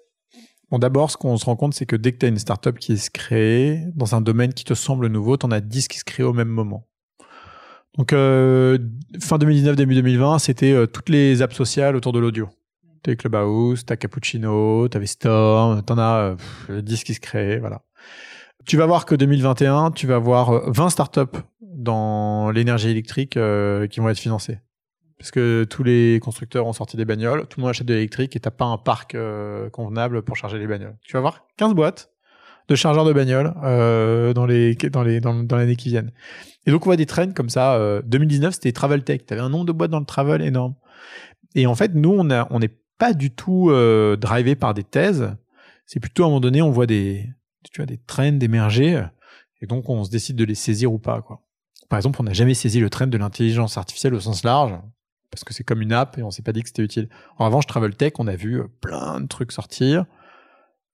[0.78, 2.98] d'abord, ce qu'on se rend compte, c'est que dès que tu as une startup qui
[2.98, 6.04] se crée dans un domaine qui te semble nouveau, tu en as 10 qui se
[6.04, 6.86] créent au même moment.
[7.96, 8.78] Donc, euh,
[9.20, 12.48] fin 2019, début 2020, c'était euh, toutes les apps sociales autour de l'audio.
[13.02, 17.82] T'as Clubhouse, t'as Cappuccino, t'avais Storm, t'en as euh, pff, 10 qui se créent, voilà.
[18.66, 23.86] Tu vas voir que 2021, tu vas avoir euh, 20 startups dans l'énergie électrique euh,
[23.86, 24.58] qui vont être financées
[25.18, 28.36] parce que tous les constructeurs ont sorti des bagnoles, tout le monde achète de l'électrique
[28.36, 30.96] et t'as pas un parc euh, convenable pour charger les bagnoles.
[31.02, 32.14] Tu vas voir 15 boîtes
[32.68, 36.12] de chargeurs de bagnole euh, dans les dans les dans, l'année qui viennent.
[36.66, 37.74] Et donc on voit des trends comme ça.
[37.74, 39.26] Euh, 2019 c'était travel tech.
[39.26, 40.74] T'avais un nombre de boîtes dans le travel énorme.
[41.54, 45.34] Et en fait nous on n'est pas du tout euh, drivé par des thèses.
[45.86, 47.28] C'est plutôt à un moment donné on voit des
[47.70, 49.02] tu des trends émerger
[49.60, 51.42] et donc on se décide de les saisir ou pas quoi.
[51.88, 54.74] Par exemple on n'a jamais saisi le trend de l'intelligence artificielle au sens large
[55.34, 57.08] parce que c'est comme une app et on s'est pas dit que c'était utile.
[57.38, 60.04] En revanche travel tech on a vu euh, plein de trucs sortir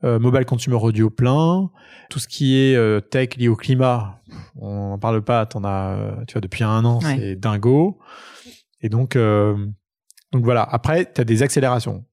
[0.02, 1.70] euh, mobile consumer audio plein,
[2.08, 4.22] tout ce qui est euh, tech lié au climat,
[4.56, 7.16] on n'en parle pas, t'en as, tu vois, depuis un an, Ouais.
[7.18, 7.98] c'est dingo.
[8.80, 9.54] Et donc, euh,
[10.32, 10.62] donc voilà.
[10.62, 12.06] Après, tu as des accélérations.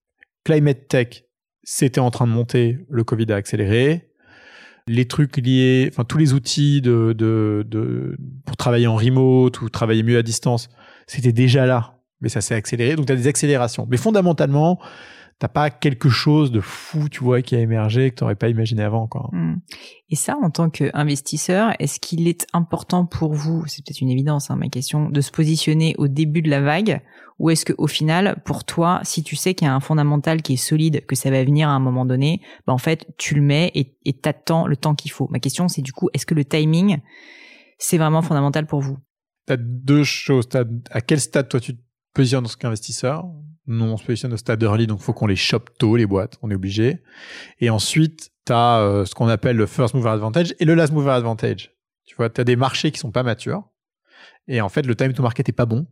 [0.44, 1.24] Climate tech,
[1.62, 4.10] c'était en train de monter, le Covid a accéléré.
[4.86, 9.70] Les trucs liés, enfin tous les outils de, de, de pour travailler en remote ou
[9.70, 10.68] travailler mieux à distance,
[11.06, 12.96] c'était déjà là, mais ça s'est accéléré.
[12.96, 13.86] Donc tu as des accélérations.
[13.90, 14.78] Mais fondamentalement,
[15.38, 18.48] t'as pas quelque chose de fou, tu vois, qui a émergé que tu n'aurais pas
[18.48, 19.06] imaginé avant.
[19.06, 19.30] Quoi.
[19.32, 19.56] Hmm.
[20.10, 24.50] Et ça, en tant qu'investisseur, est-ce qu'il est important pour vous, c'est peut-être une évidence,
[24.50, 27.02] hein, ma question, de se positionner au début de la vague?
[27.38, 30.42] Ou est-ce que au final, pour toi, si tu sais qu'il y a un fondamental
[30.42, 33.36] qui est solide, que ça va venir à un moment donné, bah en fait, tu
[33.36, 35.28] le mets et t'attends le temps qu'il faut?
[35.30, 36.98] Ma question, c'est du coup, est-ce que le timing,
[37.78, 38.98] c'est vraiment fondamental pour vous?
[39.46, 40.48] Tu as deux choses.
[40.48, 41.74] T'as à quel stade toi tu
[42.18, 43.26] te positionnes en tant qu'investisseur
[43.66, 46.36] Nous, on se positionne au stade early, donc faut qu'on les chope tôt, les boîtes,
[46.42, 47.02] on est obligé.
[47.60, 51.12] Et ensuite, tu as ce qu'on appelle le first mover advantage et le last mover
[51.12, 51.72] advantage.
[52.06, 53.68] Tu vois, tu as des marchés qui sont pas matures.
[54.48, 55.86] Et en fait, le time to market est pas bon.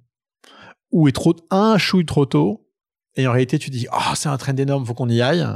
[0.91, 2.67] Ou est trop, un chouille trop tôt.
[3.15, 5.47] Et en réalité, tu dis, ah, c'est un trend énorme, faut qu'on y aille.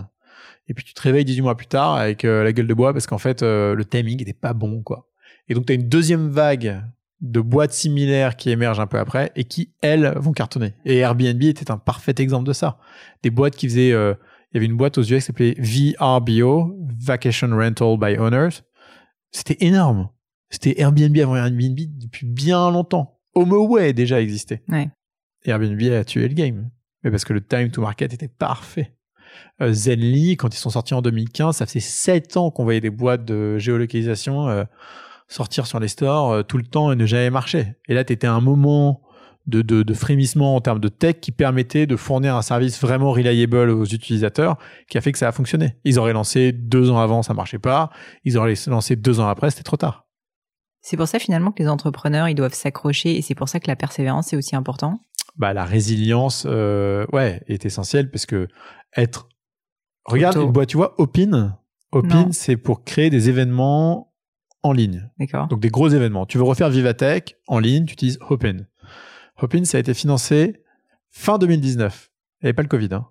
[0.68, 2.92] Et puis tu te réveilles 18 mois plus tard avec euh, la gueule de bois
[2.92, 5.08] parce qu'en fait, euh, le timing était pas bon, quoi.
[5.48, 6.80] Et donc, tu as une deuxième vague
[7.20, 10.74] de boîtes similaires qui émergent un peu après et qui, elles, vont cartonner.
[10.84, 12.78] Et Airbnb était un parfait exemple de ça.
[13.22, 13.92] Des boîtes qui faisaient...
[13.92, 14.14] euh,
[14.52, 18.62] il y avait une boîte aux US qui s'appelait VRBO, Vacation Rental by Owners.
[19.30, 20.08] C'était énorme.
[20.48, 23.20] C'était Airbnb avant Airbnb depuis bien longtemps.
[23.36, 24.62] HomeAway déjà existait.
[24.68, 24.88] Ouais.
[25.44, 26.68] Et Airbnb a tué le game.
[27.04, 28.92] Mais parce que le time to market était parfait.
[29.62, 32.90] Euh, Zenly, quand ils sont sortis en 2015, ça faisait 7 ans qu'on voyait des
[32.90, 34.64] boîtes de géolocalisation euh,
[35.30, 37.76] sortir sur les stores euh, tout le temps et ne jamais marcher.
[37.88, 39.00] Et là, tu étais à un moment
[39.46, 43.10] de, de, de frémissement en termes de tech qui permettait de fournir un service vraiment
[43.12, 44.58] reliable aux utilisateurs
[44.88, 45.76] qui a fait que ça a fonctionné.
[45.84, 47.90] Ils auraient lancé deux ans avant, ça marchait pas.
[48.24, 50.06] Ils auraient lancé deux ans après, c'était trop tard.
[50.82, 53.68] C'est pour ça finalement que les entrepreneurs, ils doivent s'accrocher et c'est pour ça que
[53.68, 55.00] la persévérance est aussi important.
[55.36, 58.48] Bah, la résilience, euh, ouais, est essentielle parce que
[58.96, 59.28] être.
[60.04, 61.56] Regarde une boîte, tu vois, Opin.
[61.92, 62.28] Opin, Non.
[62.32, 64.09] c'est pour créer des événements
[64.62, 65.08] en ligne.
[65.18, 66.26] D'accord Donc des gros événements.
[66.26, 68.56] Tu veux refaire Vivatech en ligne, tu utilises Hopin.
[69.40, 70.62] Hopin, ça a été financé
[71.10, 72.10] fin 2019.
[72.40, 72.88] Il n'y avait pas le Covid.
[72.92, 73.06] hein.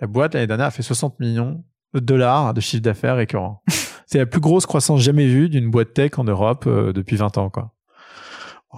[0.00, 3.62] La boîte, l'année dernière, a fait 60 millions de dollars de chiffre d'affaires récurrent.
[4.06, 7.38] C'est la plus grosse croissance jamais vue d'une boîte tech en Europe euh, depuis 20
[7.38, 7.50] ans.
[7.50, 7.74] Quoi.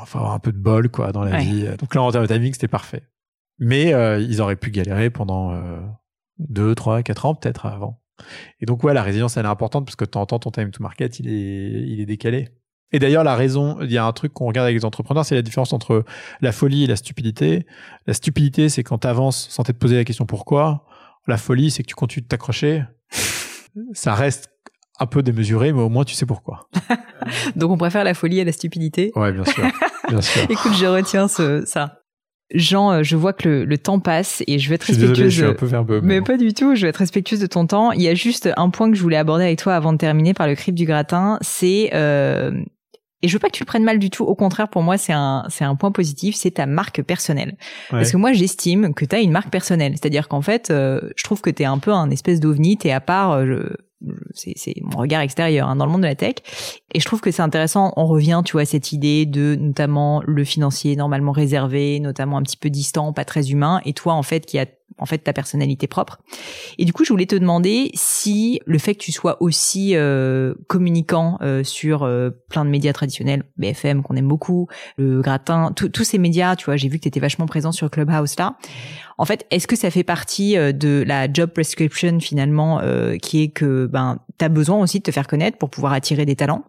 [0.04, 1.42] Faut avoir un peu de bol quoi, dans la Ouais.
[1.44, 1.66] vie.
[1.78, 3.02] Donc là, en termes de timing, c'était parfait.
[3.58, 5.80] Mais euh, ils auraient pu galérer pendant euh,
[6.38, 8.02] 2, 3, 4 ans peut-être avant.
[8.60, 10.50] Et donc, ouais, la résilience, elle est importante parce que de temps en temps, ton
[10.50, 12.48] time to market, il est, il est décalé.
[12.92, 15.34] Et d'ailleurs, la raison, il y a un truc qu'on regarde avec les entrepreneurs, c'est
[15.34, 16.04] la différence entre
[16.40, 17.66] la folie et la stupidité.
[18.06, 20.84] La stupidité, c'est quand tu avances sans t'être posé la question pourquoi.
[21.26, 22.84] La folie, c'est que tu continues de t'accrocher.
[23.92, 24.50] Ça reste
[24.98, 26.68] un peu démesuré, mais au moins tu sais pourquoi.
[27.56, 29.12] Donc on préfère la folie à la stupidité.
[29.14, 29.64] Ouais, bien sûr.
[30.08, 30.42] Bien sûr.
[30.48, 32.00] Écoute, je retiens ce, ça.
[32.54, 35.00] Jean, euh, je vois que le, le temps passe et je vais être Je suis
[35.00, 35.32] désolé, respectueuse.
[35.34, 36.00] je suis un peu verbeux.
[36.02, 36.26] Mais bon.
[36.26, 37.90] pas du tout, je vais être respectueuse de ton temps.
[37.92, 40.32] Il y a juste un point que je voulais aborder avec toi avant de terminer
[40.34, 42.52] par le crip du gratin, c'est euh,
[43.22, 44.98] et je veux pas que tu le prennes mal du tout, au contraire pour moi
[44.98, 47.56] c'est un c'est un point positif, c'est ta marque personnelle.
[47.90, 47.98] Ouais.
[47.98, 51.24] Parce que moi j'estime que tu as une marque personnelle, c'est-à-dire qu'en fait euh, je
[51.24, 53.76] trouve que tu es un peu un espèce d'ovni, tu es à part euh, je-
[54.34, 56.36] c'est mon regard extérieur hein, dans le monde de la tech.
[56.92, 60.22] Et je trouve que c'est intéressant on revient tu vois à cette idée de notamment
[60.26, 63.80] le financier normalement réservé notamment un petit peu distant pas très humain.
[63.84, 64.66] Et toi en fait qui a
[64.98, 66.20] en fait ta personnalité propre.
[66.78, 70.54] Et du coup je voulais te demander si le fait que tu sois aussi euh,
[70.68, 76.04] communicant euh, sur euh, plein de médias traditionnels BFM qu'on aime beaucoup le gratin tous
[76.04, 78.56] ces médias tu vois j'ai vu que tu étais vachement présent sur Clubhouse là.
[79.18, 83.42] En fait, est-ce que ça fait partie euh, de la job prescription finalement, euh, qui
[83.42, 86.64] est que ben t'as besoin aussi de te faire connaître pour pouvoir attirer des talents?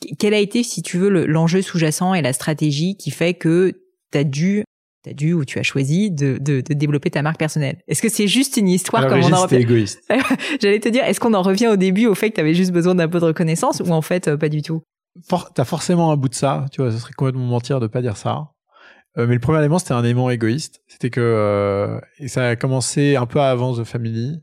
[0.00, 3.34] Qu- Quel a été, si tu veux, le- l'enjeu sous-jacent et la stratégie qui fait
[3.34, 3.80] que
[4.10, 4.64] t'as dû,
[5.02, 8.08] t'as dû ou tu as choisi de, de, de développer ta marque personnelle Est-ce que
[8.08, 10.02] c'est juste une histoire comme on en revient égoïste.
[10.60, 12.94] J'allais te dire, est-ce qu'on en revient au début au fait que t'avais juste besoin
[12.94, 14.82] d'un peu de reconnaissance ou en fait euh, pas du tout?
[15.28, 18.02] For- T'as forcément un bout de ça, tu vois, ce serait complètement mentir de pas
[18.02, 18.48] dire ça.
[19.16, 20.80] Euh, mais le premier élément, c'était un élément égoïste.
[20.86, 24.40] C'était que, euh, et ça a commencé un peu avant The Family,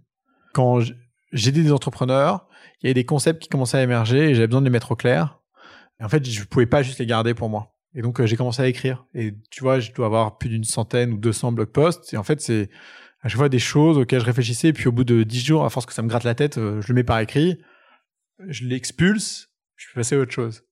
[0.53, 0.79] quand
[1.31, 2.47] j'aidais des entrepreneurs
[2.81, 4.91] il y avait des concepts qui commençaient à émerger et j'avais besoin de les mettre
[4.91, 5.39] au clair.
[5.99, 7.74] Et en fait, je pouvais pas juste les garder pour moi.
[7.95, 9.05] Et donc, euh, j'ai commencé à écrire.
[9.15, 12.13] Et tu vois, je dois avoir plus d'une centaine ou 200 blog posts.
[12.13, 12.69] Et en fait, c'est
[13.21, 14.67] à chaque fois des choses auxquelles je réfléchissais.
[14.69, 16.57] Et puis, au bout de 10 jours, à force que ça me gratte la tête,
[16.57, 17.57] euh, je le mets par écrit,
[18.47, 20.63] je l'expulse, je peux passer à autre chose.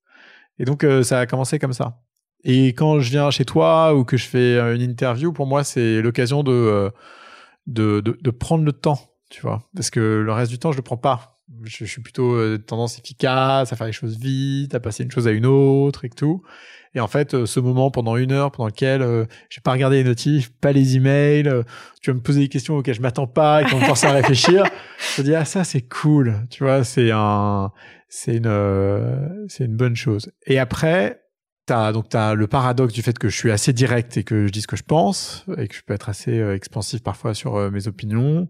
[0.60, 2.02] Et donc, euh, ça a commencé comme ça.
[2.44, 6.02] Et quand je viens chez toi ou que je fais une interview, pour moi, c'est
[6.02, 6.92] l'occasion de,
[7.68, 9.00] de, de, de prendre le temps,
[9.30, 9.64] tu vois.
[9.74, 11.33] Parce que le reste du temps, je le prends pas
[11.64, 15.28] je, suis plutôt euh, tendance efficace à faire les choses vite, à passer une chose
[15.28, 16.44] à une autre et tout.
[16.96, 19.72] Et en fait, euh, ce moment pendant une heure pendant lequel euh, je vais pas
[19.72, 21.50] regarder les notifs, pas les emails,
[22.02, 24.08] tu vas me poser des questions auxquelles je m'attends pas et qui vont me forcer
[24.08, 24.66] à réfléchir,
[25.16, 27.72] je me dis ah ça c'est cool, tu vois, c'est un,
[28.10, 30.32] c'est une, c'est une bonne chose.
[30.46, 31.20] Et après,
[31.66, 34.52] T'as donc t'as le paradoxe du fait que je suis assez direct et que je
[34.52, 37.88] dis ce que je pense et que je peux être assez expansif parfois sur mes
[37.88, 38.50] opinions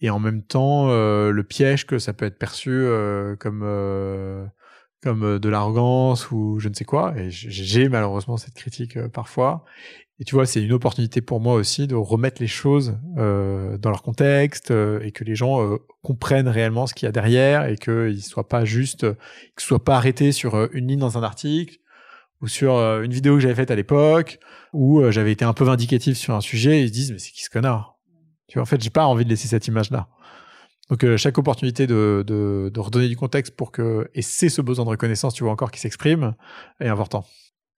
[0.00, 4.46] et en même temps euh, le piège que ça peut être perçu euh, comme euh,
[5.02, 7.14] comme de l'arrogance ou je ne sais quoi.
[7.16, 9.64] Et j'ai malheureusement cette critique parfois.
[10.18, 14.02] Et tu vois c'est une opportunité pour moi aussi de remettre les choses dans leur
[14.02, 18.48] contexte et que les gens comprennent réellement ce qu'il y a derrière et qu'ils soient
[18.48, 19.06] pas juste
[19.56, 21.78] qu'ils soient pas arrêtés sur une ligne dans un article
[22.40, 24.40] ou sur une vidéo que j'avais faite à l'époque
[24.72, 27.30] où j'avais été un peu vindicatif sur un sujet et ils se disent mais c'est
[27.30, 27.97] qui ce connard?
[28.48, 30.08] Tu vois, en fait, j'ai pas envie de laisser cette image-là.
[30.88, 34.62] Donc euh, chaque opportunité de, de, de, redonner du contexte pour que et c'est ce
[34.62, 36.34] besoin de reconnaissance, tu vois encore qui s'exprime,
[36.80, 37.24] est important.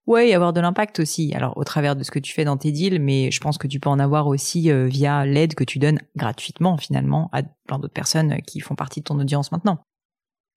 [0.06, 1.34] Ouais, avoir de l'impact aussi.
[1.34, 3.66] Alors au travers de ce que tu fais dans tes deals, mais je pense que
[3.66, 7.78] tu peux en avoir aussi euh, via l'aide que tu donnes gratuitement finalement à plein
[7.78, 9.80] d'autres personnes qui font partie de ton audience maintenant.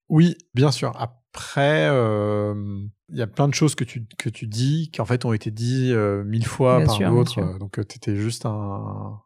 [0.10, 0.92] Oui, bien sûr.
[1.00, 2.54] Après, euh,
[3.10, 5.34] il y a plein de choses que tu que tu dis qui en fait ont
[5.34, 5.92] été dit
[6.26, 7.58] mille fois par d'autres.
[7.58, 9.20] Donc tu étais juste un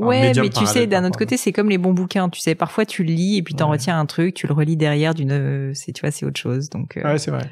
[0.00, 2.28] ouais, mais tu sais, d'un autre côté, c'est comme les bons bouquins.
[2.28, 4.76] Tu sais, parfois tu le lis et puis t'en retiens un truc, tu le relis
[4.76, 6.70] derrière d'une, c'est tu vois, c'est autre chose.
[6.70, 6.96] Donc.
[6.96, 7.02] Euh...
[7.02, 7.50] Ouais, c'est vrai.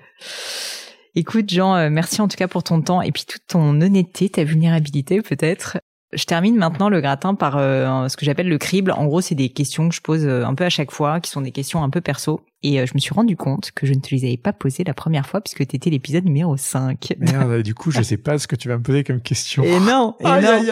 [1.17, 4.29] Écoute, Jean, euh, merci en tout cas pour ton temps et puis toute ton honnêteté,
[4.29, 5.79] ta vulnérabilité peut-être.
[6.13, 8.93] Je termine maintenant le gratin par euh, ce que j'appelle le crible.
[8.93, 11.31] En gros, c'est des questions que je pose euh, un peu à chaque fois, qui
[11.31, 12.41] sont des questions un peu perso.
[12.65, 14.83] Et euh, je me suis rendu compte que je ne te les avais pas posées
[14.83, 17.15] la première fois puisque tu étais l'épisode numéro 5.
[17.19, 19.63] Merde, du coup, je sais pas ce que tu vas me poser comme question.
[19.63, 20.63] Et non, et non.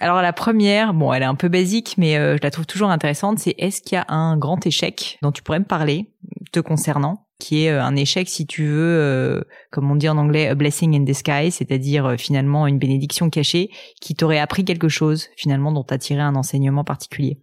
[0.00, 3.38] Alors la première, bon, elle est un peu basique, mais je la trouve toujours intéressante.
[3.38, 6.08] C'est est-ce qu'il y a un grand échec dont tu pourrais me parler
[6.50, 9.42] te concernant qui est euh, un échec si tu veux, euh,
[9.72, 13.70] comme on dit en anglais, a blessing in disguise, c'est-à-dire euh, finalement une bénédiction cachée
[14.00, 17.40] qui t'aurait appris quelque chose finalement dont t'as tiré un enseignement particulier?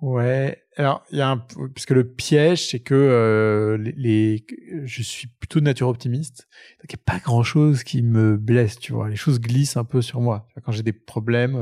[0.00, 4.44] Ouais, alors il y a un parce que le piège c'est que les,
[4.84, 6.48] je suis plutôt de nature optimiste,
[6.80, 9.76] donc il n'y a pas grand chose qui me blesse, tu vois, les choses glissent
[9.76, 10.48] un peu sur moi.
[10.64, 11.54] Quand j'ai des problèmes,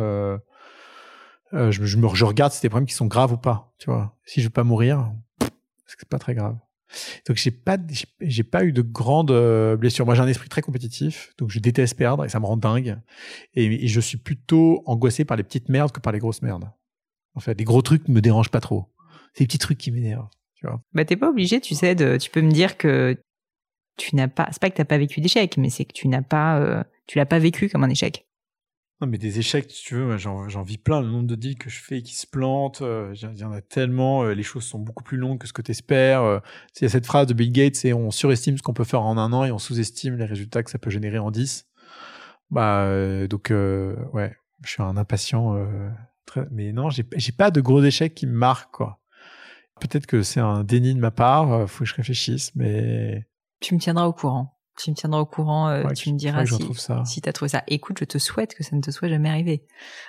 [1.52, 4.16] je, je, me regarde si c'est des problèmes qui sont graves ou pas, tu vois.
[4.24, 5.12] Si je veux pas mourir,
[5.86, 6.56] c'est pas très grave.
[7.26, 7.78] Donc j'ai pas
[8.20, 10.04] j'ai pas eu de grandes euh, blessures.
[10.04, 12.98] Moi j'ai un esprit très compétitif, donc je déteste perdre et ça me rend dingue.
[13.54, 16.70] Et, je suis plutôt angoissé par les petites merdes que par les grosses merdes.
[17.34, 18.86] En fait, les gros trucs me dérangent pas trop.
[19.32, 20.82] C'est les petits trucs qui m'énervent, tu vois.
[20.92, 23.18] Bah t'es pas obligé, tu sais, de, tu peux me dire que
[23.96, 26.22] tu n'as pas, c'est pas que t'as pas vécu d'échec, mais c'est que tu n'as
[26.22, 28.26] pas, euh, tu l'as pas vécu comme un échec.
[29.02, 31.00] Non, mais des échecs, si tu veux, j'en vis plein.
[31.00, 33.60] Le nombre de deals que je fais qui se plantent, euh, il y en a
[33.60, 34.22] tellement.
[34.22, 36.22] Euh, les choses sont beaucoup plus longues que ce que tu espères.
[36.22, 36.38] Euh,
[36.76, 39.02] il y a cette phrase de Bill Gates, c'est on surestime ce qu'on peut faire
[39.02, 41.66] en un an et on sous-estime les résultats que ça peut générer en dix.
[42.50, 42.86] Bah,
[43.26, 45.56] donc, ouais, je suis un impatient.
[46.24, 46.46] Très...
[46.52, 49.00] Mais non, j'ai pas de gros échecs qui me marquent, quoi.
[49.88, 53.26] Peut-être que c'est un déni de ma part, faut que je réfléchisse, mais.
[53.60, 56.56] Tu me tiendras au courant tu me tiendras au courant, euh, tu me diras si,
[57.04, 57.62] si t'as trouvé ça.
[57.68, 59.66] Écoute, je te souhaite que ça ne te soit jamais arrivé.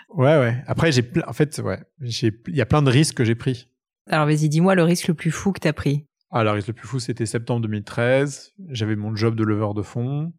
[0.09, 0.63] Ouais, ouais.
[0.67, 3.69] Après, j'ai, en fait, ouais, il y a plein de risques que j'ai pris.
[4.07, 6.07] Alors, vas-y, dis-moi le risque le plus fou que t'as pris.
[6.32, 8.53] Ah, le risque le plus fou, c'était septembre 2013.
[8.69, 10.34] J'avais mon job de leveur de fonds.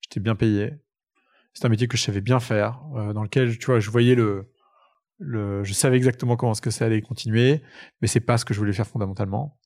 [0.00, 0.72] J'étais bien payé.
[1.54, 4.14] C'est un métier que je savais bien faire, euh, dans lequel, tu vois, je voyais
[4.14, 4.51] le,
[5.18, 7.62] le, je savais exactement comment ce que ça allait continuer,
[8.00, 9.58] mais c'est pas ce que je voulais faire fondamentalement.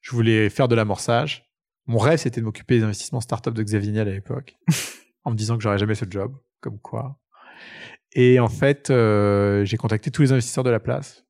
[0.00, 1.52] Je voulais faire de l'amorçage
[1.86, 4.56] mon rêve, c'était de m'occuper des investissements start-up de Xavier Niel à l'époque,
[5.24, 7.18] en me disant que j'aurais jamais ce job, comme quoi.
[8.12, 11.24] Et en fait, euh, j'ai contacté tous les investisseurs de la place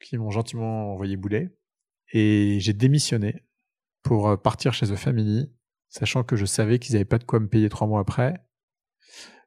[0.00, 1.54] qui m'ont gentiment envoyé boulet.
[2.12, 3.44] Et j'ai démissionné
[4.02, 5.52] pour euh, partir chez The Family,
[5.88, 8.34] sachant que je savais qu'ils n'avaient pas de quoi me payer trois mois après,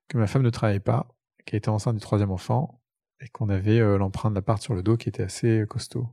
[0.08, 1.08] que ma femme ne travaillait pas,
[1.46, 2.83] qu'elle était enceinte du troisième enfant,
[3.24, 6.08] et qu'on avait euh, l'empreinte de l'appart sur le dos qui était assez costaud.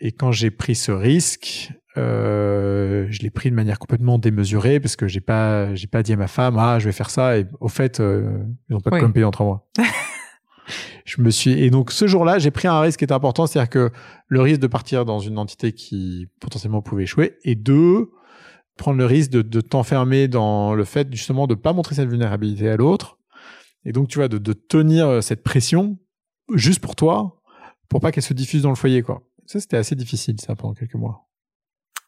[0.00, 4.96] Et quand j'ai pris ce risque, euh, je l'ai pris de manière complètement démesurée parce
[4.96, 7.38] que j'ai pas, j'ai pas dit à ma femme, ah, je vais faire ça.
[7.38, 9.68] Et au fait, euh, ils n'ont pas de quoi me payer en trois mois.
[11.04, 13.70] je me suis et donc ce jour-là, j'ai pris un risque qui est important, c'est-à-dire
[13.70, 13.90] que
[14.28, 18.10] le risque de partir dans une entité qui potentiellement pouvait échouer, et deux,
[18.76, 22.68] prendre le risque de, de t'enfermer dans le fait justement de pas montrer cette vulnérabilité
[22.68, 23.18] à l'autre,
[23.84, 25.98] et donc tu vois de, de tenir cette pression
[26.54, 27.40] juste pour toi,
[27.88, 29.22] pour pas qu'elle se diffuse dans le foyer, quoi.
[29.46, 31.28] Ça, c'était assez difficile, ça, pendant quelques mois.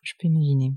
[0.02, 0.74] Je peux imaginer.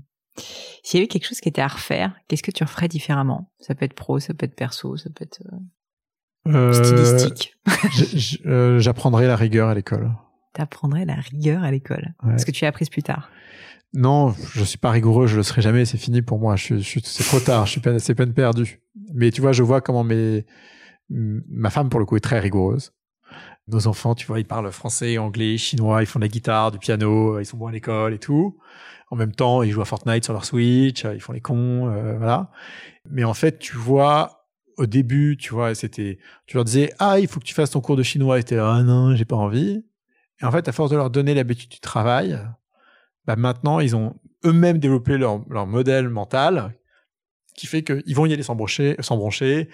[0.82, 3.52] S'il y avait quelque chose qui était à refaire, qu'est-ce que tu referais différemment?
[3.60, 7.54] Ça peut être pro, ça peut être perso, ça peut être euh, Euh, stylistique.
[7.92, 10.10] j- j- euh, J'apprendrai la rigueur à l'école.
[10.52, 12.14] T'apprendrais la rigueur à l'école.
[12.22, 12.30] Ouais.
[12.30, 13.30] Parce que tu as appris plus tard?
[13.92, 16.56] Non, je suis pas rigoureux, je le serai jamais, c'est fini pour moi.
[16.56, 18.80] Je, je c'est trop tard, je suis peine, c'est peine perdue.
[19.14, 20.46] Mais tu vois, je vois comment mes,
[21.10, 22.92] ma femme pour le coup est très rigoureuse.
[23.68, 26.78] Nos enfants, tu vois, ils parlent français, anglais, chinois, ils font de la guitare, du
[26.78, 28.58] piano, ils sont bons à l'école et tout.
[29.10, 32.16] En même temps, ils jouent à Fortnite sur leur Switch, ils font les cons, euh,
[32.16, 32.50] voilà.
[33.08, 34.46] Mais en fait, tu vois,
[34.76, 37.80] au début, tu vois, c'était, tu leur disais, ah, il faut que tu fasses ton
[37.80, 39.84] cours de chinois, et t'es ah non, j'ai pas envie.
[40.40, 42.38] Et en fait, à force de leur donner l'habitude du travail,
[43.26, 46.74] bah maintenant, ils ont eux-mêmes développé leur, leur modèle mental
[47.54, 49.68] qui fait qu'ils vont y aller sans broncher, sans broncher,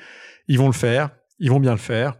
[0.48, 2.14] ils vont le faire, ils vont bien le faire.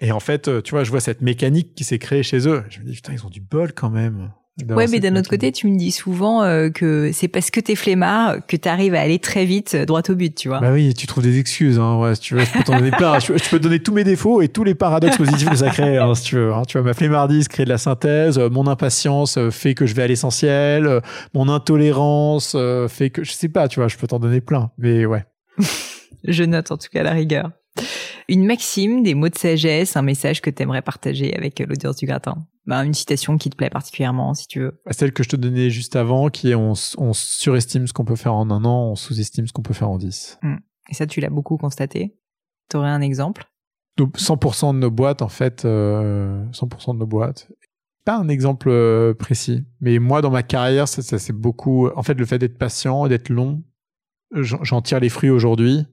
[0.00, 2.64] Et en fait, euh, tu vois, je vois cette mécanique qui s'est créée chez eux.
[2.70, 4.32] Je me dis, putain, ils ont du bol quand même.
[4.68, 7.74] Ouais, mais d'un autre côté, tu me dis souvent euh, que c'est parce que t'es
[7.74, 10.60] flemmard que t'arrives à aller très vite euh, droit au but, tu vois.
[10.60, 11.96] Bah oui, tu trouves des excuses, hein.
[11.98, 13.18] Ouais, si tu veux, je peux t'en donner plein.
[13.20, 15.70] Je, je peux te donner tous mes défauts et tous les paradoxes positifs que ça
[15.70, 16.52] crée, hein, si tu veux.
[16.52, 16.62] hein.
[16.68, 20.02] Tu vois, ma flemmardise crée de la synthèse, euh, mon impatience fait que je vais
[20.02, 21.00] à l'essentiel,
[21.32, 22.54] mon intolérance
[22.88, 24.72] fait que, je sais pas, tu vois, je peux t'en donner plein.
[24.78, 25.24] Mais ouais.
[26.24, 27.50] Je note en tout cas la rigueur.
[28.30, 32.06] Une maxime, des mots de sagesse, un message que t'aimerais partager avec euh, l'audience du
[32.06, 32.46] gratin.
[32.64, 34.80] Bah, une citation qui te plaît particulièrement, si tu veux.
[34.92, 36.74] Celle que je te donnais juste avant, qui est on,
[37.12, 39.98] surestime ce qu'on peut faire en un an, on sous-estime ce qu'on peut faire en
[39.98, 40.38] dix.
[40.88, 42.14] Et ça, tu l'as beaucoup constaté.
[42.68, 43.46] T'aurais un exemple?
[43.96, 47.50] Donc, 100% de nos boîtes, en fait, euh, 100% de nos boîtes.
[48.04, 51.88] Pas un exemple euh, précis, mais moi, dans ma carrière, ça, ça c'est beaucoup.
[51.96, 53.64] En fait, le fait d'être patient, d'être long,
[54.30, 55.84] j'en tire les fruits aujourd'hui.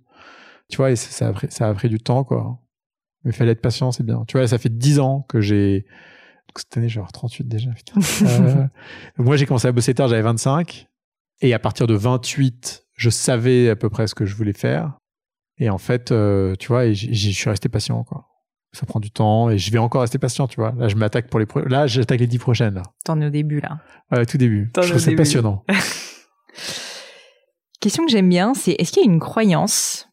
[0.69, 2.59] Tu vois, et ça, a pris, ça a pris du temps, quoi.
[3.23, 4.23] Mais il fallait être patient, c'est bien.
[4.27, 5.85] Tu vois, ça fait 10 ans que j'ai.
[6.55, 7.99] Cette année, je avoir 38 déjà, putain.
[8.23, 8.65] Euh,
[9.17, 10.87] moi, j'ai commencé à bosser tard, j'avais 25.
[11.41, 14.97] Et à partir de 28, je savais à peu près ce que je voulais faire.
[15.59, 18.25] Et en fait, euh, tu vois, et j- j'y suis resté patient, quoi.
[18.73, 20.73] Ça prend du temps et je vais encore rester patient, tu vois.
[20.77, 22.83] Là, je m'attaque pour les pro- là, j'attaque les 10 prochaines, là.
[23.05, 23.79] T'en es au début, là.
[24.11, 24.69] Ouais, tout début.
[24.73, 25.63] T'en je trouve ça passionnant.
[27.79, 30.06] Question que j'aime bien, c'est est-ce qu'il y a une croyance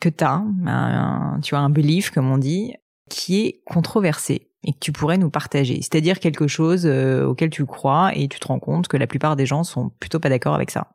[0.00, 2.74] que t'as, un, un- tu vois, un belief, comme on dit,
[3.10, 7.64] qui est controversé et que tu pourrais nous partager C'est-à-dire quelque chose euh, auquel tu
[7.64, 10.54] crois et tu te rends compte que la plupart des gens sont plutôt pas d'accord
[10.54, 10.88] avec ça.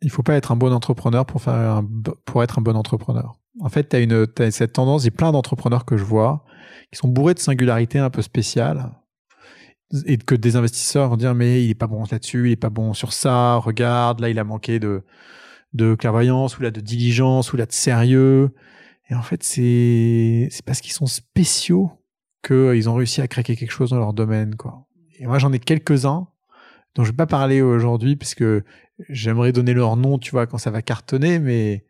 [0.00, 1.86] Il faut pas être un bon entrepreneur pour faire un,
[2.24, 3.34] pour être un bon entrepreneur.
[3.60, 6.44] En fait, t'as une, t'as cette tendance, il y a plein d'entrepreneurs que je vois
[6.92, 8.92] qui sont bourrés de singularités un peu spéciales
[10.06, 12.70] et que des investisseurs vont dire mais il est pas bon là-dessus, il est pas
[12.70, 15.02] bon sur ça, regarde, là il a manqué de,
[15.72, 18.54] de clairvoyance ou là de diligence ou là de sérieux.
[19.10, 21.90] Et en fait, c'est, c'est parce qu'ils sont spéciaux
[22.46, 24.86] qu'ils ont réussi à craquer quelque chose dans leur domaine, quoi.
[25.18, 26.28] Et moi, j'en ai quelques-uns
[26.94, 28.64] dont je vais pas parler aujourd'hui parce que
[29.08, 31.84] j'aimerais donner leur nom, tu vois, quand ça va cartonner, mais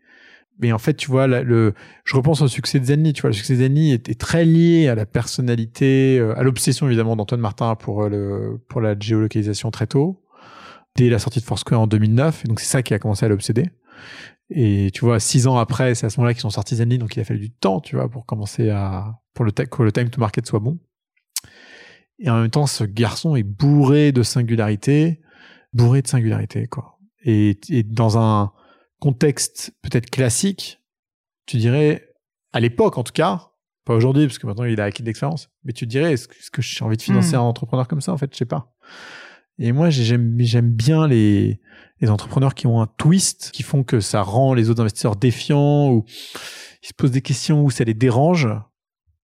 [0.60, 1.72] mais en fait, tu vois, le,
[2.04, 3.12] je repense au succès de Zenly.
[3.12, 6.86] Tu vois, le succès de Zenly était très lié à la personnalité, euh, à l'obsession
[6.88, 10.20] évidemment d'Antoine Martin pour euh, le pour la géolocalisation très tôt,
[10.98, 12.44] dès la sortie de Foursquare en 2009.
[12.44, 13.70] Et donc c'est ça qui a commencé à l'obséder.
[14.50, 17.14] Et tu vois, six ans après, c'est à ce moment-là qu'ils sont sortis Zenly, donc
[17.16, 20.10] il a fallu du temps, tu vois, pour commencer à pour le que le time
[20.10, 20.78] to market soit bon.
[22.18, 25.20] Et en même temps, ce garçon est bourré de singularité,
[25.72, 26.98] bourré de singularité, quoi.
[27.24, 28.52] Et, et dans un
[29.00, 30.80] contexte peut-être classique,
[31.46, 32.08] tu dirais,
[32.52, 33.50] à l'époque en tout cas,
[33.84, 36.34] pas aujourd'hui, parce que maintenant il a acquis de l'expérience, mais tu dirais, est-ce que,
[36.34, 37.40] est-ce que j'ai envie de financer Mm.
[37.40, 38.74] un entrepreneur comme ça En fait, je sais pas.
[39.58, 41.60] Et moi, j'ai- j'aime j'aime bien les,
[42.00, 45.90] les entrepreneurs qui ont un twist, qui font que ça rend les autres investisseurs défiants,
[45.90, 46.04] ou
[46.82, 48.48] ils se posent des questions, ou ça les dérange.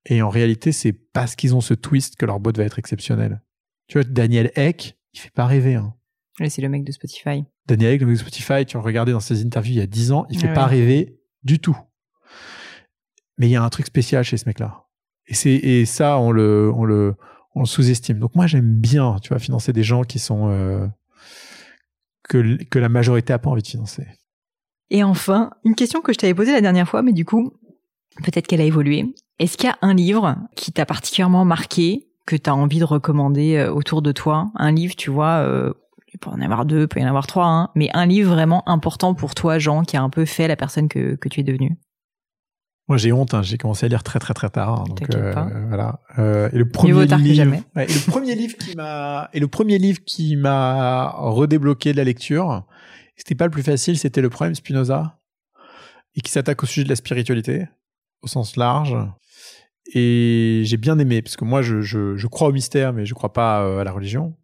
[0.06, 3.42] Et en réalité, c'est parce qu'ils ont ce twist que leur boîte va être exceptionnelle.
[3.86, 5.76] Tu vois, Daniel Eck, il fait pas rêver.
[5.76, 5.94] Hein.
[6.40, 7.44] Là, c'est le mec de Spotify.
[7.66, 9.86] Daniel Eck, le mec de Spotify, tu le regardais dans ses interviews il y a
[9.86, 11.76] 10 ans, il fait Ah pas rêver du tout.
[13.38, 14.84] Mais il y a un truc spécial chez ce mec-là.
[15.26, 17.14] Et c'est et ça on le on le
[17.54, 18.18] on sous-estime.
[18.18, 20.86] Donc moi j'aime bien, tu vois, financer des gens qui sont euh,
[22.28, 24.06] que que la majorité a pas envie de financer.
[24.90, 27.52] Et enfin, une question que je t'avais posée la dernière fois, mais du coup,
[28.22, 29.14] peut-être qu'elle a évolué.
[29.38, 32.84] Est-ce qu'il y a un livre qui t'a particulièrement marqué, que tu as envie de
[32.84, 34.52] recommander euh, autour de toi?
[34.54, 35.72] Un livre, tu vois, euh,
[36.12, 38.32] il peut en avoir deux, il peut y en avoir trois, hein, mais un livre
[38.32, 41.40] vraiment important pour toi, Jean, qui a un peu fait la personne que, que tu
[41.40, 41.76] es devenue?
[42.88, 43.32] Moi, j'ai honte.
[43.34, 43.42] Hein.
[43.42, 44.80] J'ai commencé à lire très très très tard.
[44.80, 45.48] hein, donc pas.
[45.68, 46.00] voilà.
[46.18, 47.62] Euh, et le premier que livre, jamais.
[47.76, 51.96] ouais, et le premier livre qui m'a et le premier livre qui m'a redébloqué de
[51.96, 52.64] la lecture,
[53.16, 53.98] c'était pas le plus facile.
[53.98, 55.18] C'était le problème Spinoza
[56.14, 57.66] et qui s'attaque au sujet de la spiritualité
[58.22, 58.96] au sens large.
[59.94, 63.14] Et j'ai bien aimé parce que moi, je, je, je crois au mystère, mais je
[63.14, 64.34] crois pas euh, à la religion.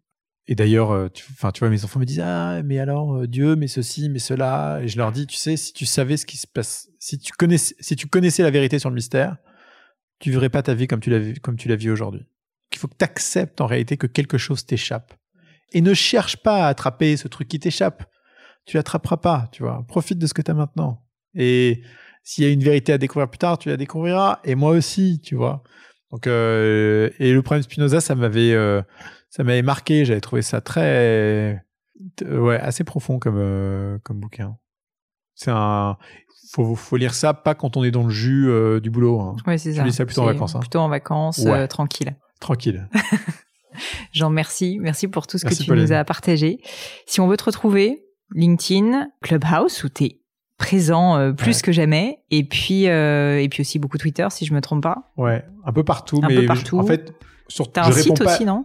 [0.51, 3.55] Et d'ailleurs, euh, tu, tu vois, mes enfants me disent ah, mais alors euh, Dieu,
[3.55, 4.81] mais ceci, mais cela.
[4.83, 7.31] Et je leur dis, tu sais, si tu savais ce qui se passe, si tu
[7.31, 9.37] connaissais, si tu connaissais la vérité sur le mystère,
[10.19, 12.25] tu vivrais pas ta vie comme tu la vis, comme tu aujourd'hui.
[12.73, 15.13] Il faut que tu acceptes en réalité que quelque chose t'échappe.
[15.71, 18.03] Et ne cherche pas à attraper ce truc qui t'échappe.
[18.65, 19.85] Tu l'attraperas pas, tu vois.
[19.87, 21.01] Profite de ce que tu as maintenant.
[21.33, 21.81] Et
[22.25, 24.41] s'il y a une vérité à découvrir plus tard, tu la découvriras.
[24.43, 25.63] Et moi aussi, tu vois.
[26.11, 28.53] Donc, euh, et le problème Spinoza, ça m'avait,
[29.31, 30.05] ça m'avait marqué.
[30.05, 31.55] J'avais trouvé ça très, euh,
[32.39, 34.57] ouais, assez profond comme, euh, comme bouquin.
[35.33, 35.97] C'est un,
[36.51, 39.19] faut, faut lire ça pas quand on est dans le jus euh, du boulot.
[39.21, 39.35] hein.
[39.47, 39.83] Ouais, c'est Je ça.
[39.83, 40.59] lis ça plutôt en vacances, hein.
[40.59, 41.51] Plutôt en vacances, Ouais.
[41.51, 42.15] euh, tranquille.
[42.39, 42.87] Tranquille.
[44.11, 44.77] Jean, merci.
[44.81, 45.85] Merci pour tout ce Merci, que tu Pauline.
[45.85, 46.59] nous as partagé.
[47.05, 48.03] Si on veut te retrouver,
[48.35, 50.21] LinkedIn, Clubhouse, où tu es
[50.57, 51.61] présent euh, plus Ouais.
[51.63, 52.19] que jamais.
[52.29, 55.11] Et puis, euh, et puis aussi beaucoup Twitter, si je me trompe pas.
[55.17, 56.19] Ouais, un peu partout.
[56.23, 56.79] Un mais peu je- partout.
[56.79, 57.13] en fait,
[57.47, 58.33] sur, T'as je un site pas.
[58.33, 58.63] aussi, non?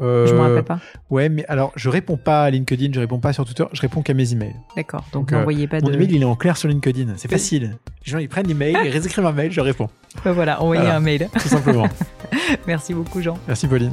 [0.00, 0.78] Euh, Je me rappelle pas.
[1.10, 4.02] Ouais, mais alors je réponds pas à LinkedIn, je réponds pas sur Twitter, je réponds
[4.02, 4.54] qu'à mes emails.
[4.76, 5.00] D'accord.
[5.12, 5.94] Donc, Donc, euh, n'envoyez pas Mon de.
[5.94, 7.14] email, il est en clair sur LinkedIn.
[7.16, 7.76] C'est facile.
[8.04, 9.88] Les gens, ils prennent l'email, ils réécrivent un mail, je réponds.
[10.24, 10.96] Ouais, voilà, envoyez Voilà.
[10.96, 11.28] un mail.
[11.32, 11.86] Tout simplement.
[12.66, 13.38] Merci beaucoup, Jean.
[13.46, 13.92] Merci, Pauline.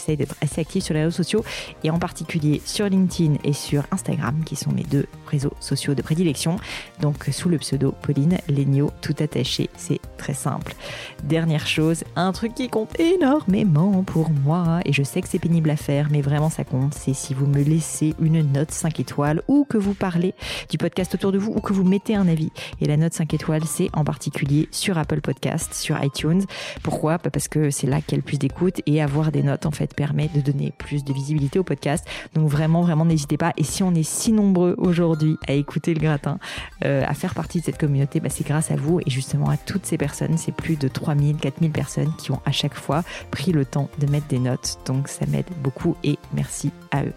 [0.01, 1.45] J'essaye d'être assez active sur les réseaux sociaux
[1.83, 6.01] et en particulier sur LinkedIn et sur Instagram, qui sont mes deux réseaux sociaux de
[6.01, 6.57] prédilection.
[7.01, 9.69] Donc, sous le pseudo Pauline Legno, tout attaché.
[9.77, 10.75] C'est très simple.
[11.23, 15.71] Dernière chose, un truc qui compte énormément pour moi, et je sais que c'est pénible
[15.71, 19.41] à faire, mais vraiment ça compte, c'est si vous me laissez une note 5 étoiles
[19.47, 20.35] ou que vous parlez
[20.69, 22.51] du podcast autour de vous ou que vous mettez un avis.
[22.81, 26.43] Et la note 5 étoiles, c'est en particulier sur Apple Podcast, sur iTunes.
[26.83, 27.17] Pourquoi?
[27.17, 29.65] Bah, Parce que c'est là qu'il y a le plus d'écoute et avoir des notes
[29.65, 32.05] en fait permet de donner plus de visibilité au podcast.
[32.35, 33.53] Donc vraiment, vraiment, n'hésitez pas.
[33.57, 36.37] Et si on est si nombreux aujourd'hui à écouter le gratin,
[36.85, 39.57] euh, à faire partie de cette communauté, bah, c'est grâce à vous et justement à
[39.57, 39.97] toutes ces
[40.37, 44.07] C'est plus de 3000, 4000 personnes qui ont à chaque fois pris le temps de
[44.07, 44.79] mettre des notes.
[44.85, 47.13] Donc ça m'aide beaucoup et merci à eux.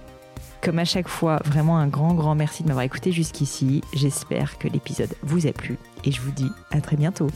[0.62, 3.82] Comme à chaque fois, vraiment un grand, grand merci de m'avoir écouté jusqu'ici.
[3.92, 7.28] J'espère que l'épisode vous a plu et je vous dis à très bientôt.